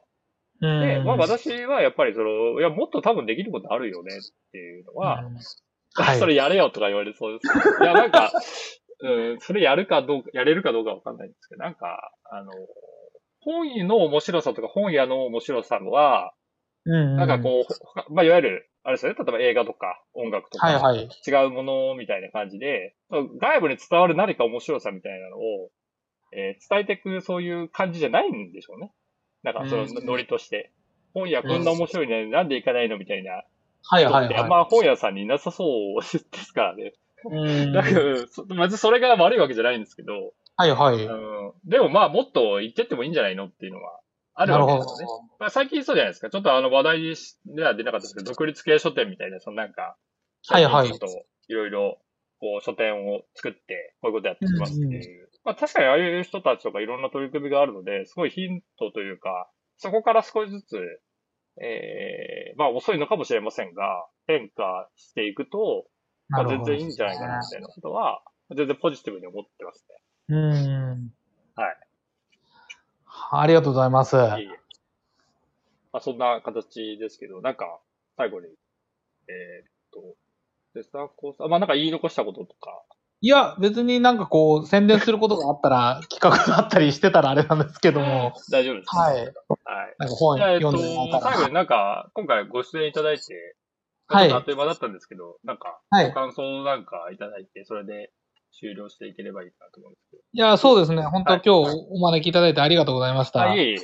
[0.60, 5.34] うん、で、まあ私はやっぱりその、いや、もっと多分できることあるよねっていうのは、うん
[5.94, 7.84] はいそれやれよとか言われそうですけど。
[7.84, 8.32] いや、なんか、
[9.04, 12.50] うん、それやるかどうか、やれるかどうかわかんないんですけど、なんか、あの、
[13.40, 16.32] 本屋の面白さとか本屋の面白さは、
[16.86, 17.16] うん。
[17.16, 17.66] なんかこ
[18.08, 21.08] う、まあ、いわゆる、あれですよね、例えば映画とか音楽とか、はいはい。
[21.26, 25.70] 違うものみたいな感じで、外部に伝わる何か面白さみたいなのを、
[26.34, 28.92] えー伝えていくそういう感じじゃないんでしょうね。
[29.42, 30.72] なんかそのうんノリとして。
[31.14, 33.44] 本屋こんな面白いのになんで行かないのみたいな
[33.84, 35.64] はい人って、あんはいはま本屋さんにいなさそ
[35.98, 36.84] うですからね。
[36.84, 36.92] い。
[37.24, 37.72] うん。
[37.72, 41.04] だから、そまずそれが悪いわけじゃないんですけど、はいはい。
[41.04, 44.00] うん、でもまあもっと言ってってもいいんじゃないのっていうのは
[44.34, 45.28] あるわけですよね。。
[45.38, 46.30] まあ、最近そうじゃないですか。
[46.30, 47.14] ちょっとあの話題
[47.46, 49.96] では出なかったですけど、独立系書店みたいな、そのなんか、
[50.48, 51.06] はいはいちょっと
[51.48, 51.98] いろいろ、
[52.40, 55.28] こう書店を作って、こういうことやってきますっていう。
[55.44, 60.76] まあ確かにああいう人たちとかいろんな取り組みがあるので、すごいヒントというか、そこから少しずつ、
[61.60, 65.86] ええまあ遅いのかもしれませんが、変化していくと、
[66.28, 68.22] まあ全然いいんじゃないかなみたいなことは、
[68.56, 69.86] 全然ポジティブに思ってます
[70.28, 71.10] うん。
[73.32, 73.44] はい。
[73.44, 74.16] ありがとうございます。
[74.16, 74.22] ね。
[74.22, 74.48] いえいえ。
[75.92, 77.80] まあそんな形ですけど、なんか、
[78.16, 80.16] 最後に、えーっと、
[80.74, 82.82] デスタコース、あまあなんか言い残したこととか、
[83.24, 88.96] いや、別になんかこう、宣伝することがあったら、企画があったりしてたらあれなんですけども、 大丈夫です。
[88.96, 89.16] はい。
[89.16, 89.32] はい。
[89.98, 91.34] なんか本読んでもらったら。
[91.34, 93.56] 最後になんか、今回ご出演いただいて、
[94.08, 98.10] はいあっという間だったんですけど、なんか、はいご感想なんかいただいて、それで
[98.58, 100.22] 終了していければいいかなと思うんですけど。
[100.32, 101.02] いや、そうですね。
[101.02, 103.42] 本当、はい今日お招きいただいてありがとうございました。
[103.42, 103.76] あ、い。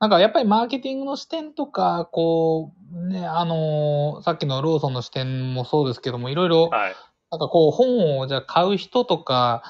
[0.00, 6.94] なんかやっぱりマーケティングの視点とか、こう、ね、あのーさっきのローソンの視点もそうですけども、いろいろ、はい。
[7.30, 9.62] なんかこう、本をじゃあ買う人とか、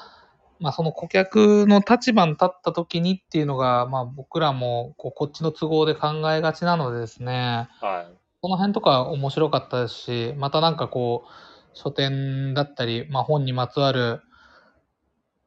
[0.59, 8.17] まあその顧客の立場に立った時にっていうのが、まあ僕らもこうこっちの都合で考えがちなのでですね、はい。
[8.41, 14.21] その辺とか面白かったですし、またなんかこう、書店だったり、まあ本にまつわる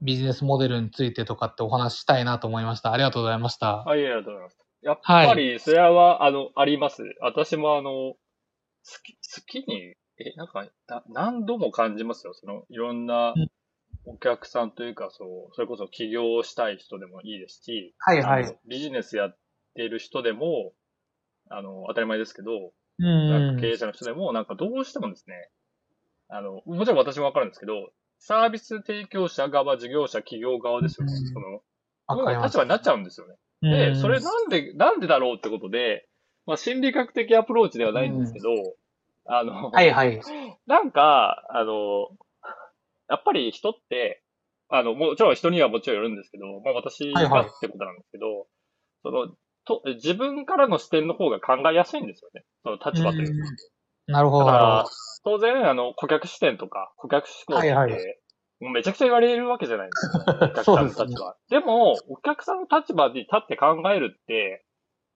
[0.03, 2.93] ビジネスモデルについてとかってお話ししたいなと思いました。
[2.93, 3.79] ありがとうございました。
[3.79, 4.59] はい、ありがとうございます。
[4.83, 7.03] やっぱり、それは、あの、あります。
[7.21, 8.19] 私もあの、好
[9.03, 12.35] き、好きに、え、なんか、な何度も感じますよ。
[12.35, 13.49] その、いろんなうん
[14.07, 19.39] お客さんというか、そう、それこそ起業したい人でもいいですし、はいはいビジネスやっ
[19.75, 20.73] てる人でも、
[21.51, 25.51] あの、当たり前ですけど、うなんんか経営者の人でも、なんかどうしてもですね、
[26.29, 31.13] あの、もちろん私もわかるんですけど、サービス提供者側、事業者、企業側ですよね。
[31.13, 31.61] うんその、
[32.07, 33.35] わかります立場になっちゃうんですよね。
[33.63, 36.09] で、うんそれなんで、なんでだろうってことで、
[36.47, 38.49] まあ、心理学的アプローチではないんですけど、
[39.27, 40.21] あの、はいはい。
[40.67, 42.09] なんか、あの、
[43.09, 44.23] やっぱり人って、
[44.69, 48.47] あの、もちろん人にはもちろんよるんですけど、まあ私はいはいがってことなんですけど、
[49.03, 49.29] その、
[49.65, 52.45] と、自分からの視点の方が考えやすいんですよね。
[52.63, 53.51] その立場というか。
[54.09, 54.85] うんなるほど、だから、
[55.25, 58.21] 当然、あの、顧客視点とか、顧客思考って、はいはい
[58.59, 60.25] もうめちゃくちゃ言われるわけじゃないですか。
[60.41, 61.37] お客さんの立場。
[61.51, 64.65] でも、お客さんの立場に立って考えるって、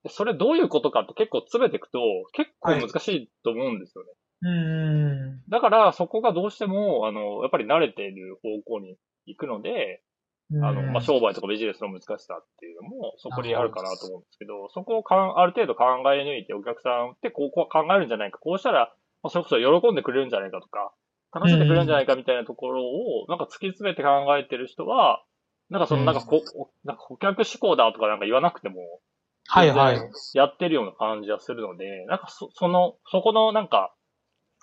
[0.09, 2.01] それどういうことかって結構詰めていくと、
[2.32, 4.11] 結構難しいと思うんですよね。
[4.43, 4.49] ど。
[4.49, 5.43] うん。
[5.49, 10.03] だから、そこがどうしても、あの、やっぱり慣れている方向に行くので、
[10.53, 18.93] あの、まあ、商売とかビジネスの難しさっていうのも、そこにあるかなと思うんですけど、そこをかんある程度考え抜いて、お客さんってこう考えるんじゃないか、こうしたら、
[19.23, 20.93] まあ、それこそ喜んでくれるんじゃないかとか、
[21.33, 25.25] 楽しんでくれるんじゃないかみたいなところを、なんか突き詰めて考えてる人は、
[25.69, 29.01] なんかその、なんかこ、おなんか顧客志向だとかなんか言わなくても、
[29.47, 29.99] はいはい。
[30.35, 33.95] やってるような感じはするので、なんかそ、その、そこのなんか、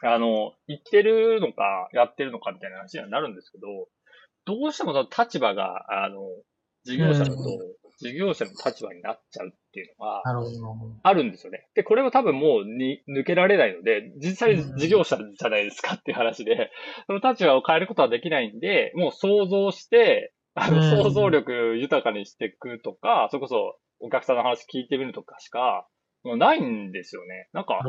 [0.04, 3.68] あの、言ってるのか、やってるのかみたいな話にはなるんですけど、
[4.48, 6.22] どうしてもその立場が、あの、
[6.86, 7.38] 事業者だとうん、
[8.00, 10.52] 事業者の立場になっちゃうっていうのは、なるほど。
[11.04, 11.68] あるんですよね。
[11.76, 16.72] で、これは多分もうに抜けられないので、実際事業者じゃないですかっていう話で、
[17.08, 25.88] その立場を変えることはできないんで、もう想像して、あの、うん想像力豊かにしていくとか、それこそお客さんの話聞いてみるとかしか、
[26.24, 27.50] もうないんですよね。
[27.54, 27.80] なんか。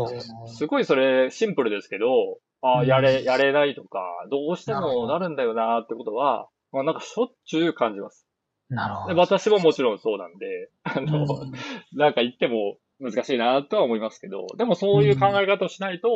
[0.46, 4.00] すごいそれシンプルですけど、ああ、うんやれ、やれないとか、
[4.30, 8.26] どうしてもなるんだよなってことは、まあなんかしょっちゅう感じます。
[8.70, 9.16] でなるほど。
[9.16, 11.52] 私ももちろんそうなんで、あの、うん
[11.92, 16.08] なんか言っても難しいなとは思いますけど、でもそういう考え方をしないと、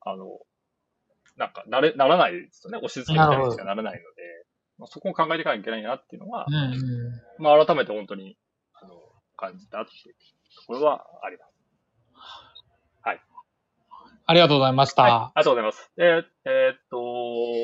[0.00, 0.38] あの、
[1.36, 2.78] なんかなれ、ならないですよね。
[2.78, 4.04] 押し付けみたいにしかならないので、
[4.78, 6.46] まあ、そこを考えていかなきゃいけないなっていうのは。
[7.38, 8.36] まあ改めて本当に、
[8.74, 9.00] あの、
[9.36, 11.55] 感じたっていうところはあります。
[14.28, 15.02] ありがとうございました。
[15.02, 15.92] はい、ありがとうございます。
[15.98, 16.98] えーえーっと、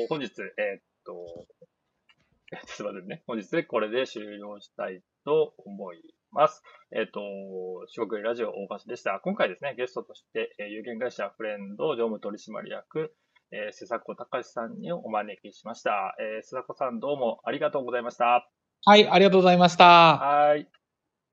[0.07, 1.13] 本日、えーっと、
[2.53, 3.23] えーすいませんね。
[3.27, 5.97] 本日これで終了したいと思い
[6.31, 6.63] ます。
[6.95, 7.19] えーっと、
[7.89, 9.19] 四国ラジオ大橋でした。
[9.19, 13.13] 今回ですね、ゲストとして、えー有限会社フレンド常務取締役、
[13.51, 16.15] えー、瀬迫隆さんにお招きしました。
[16.19, 18.49] えー、瀬迫さんどうもありがとうございました。
[18.85, 19.85] はい、ありがとうございました。
[20.17, 20.67] はい。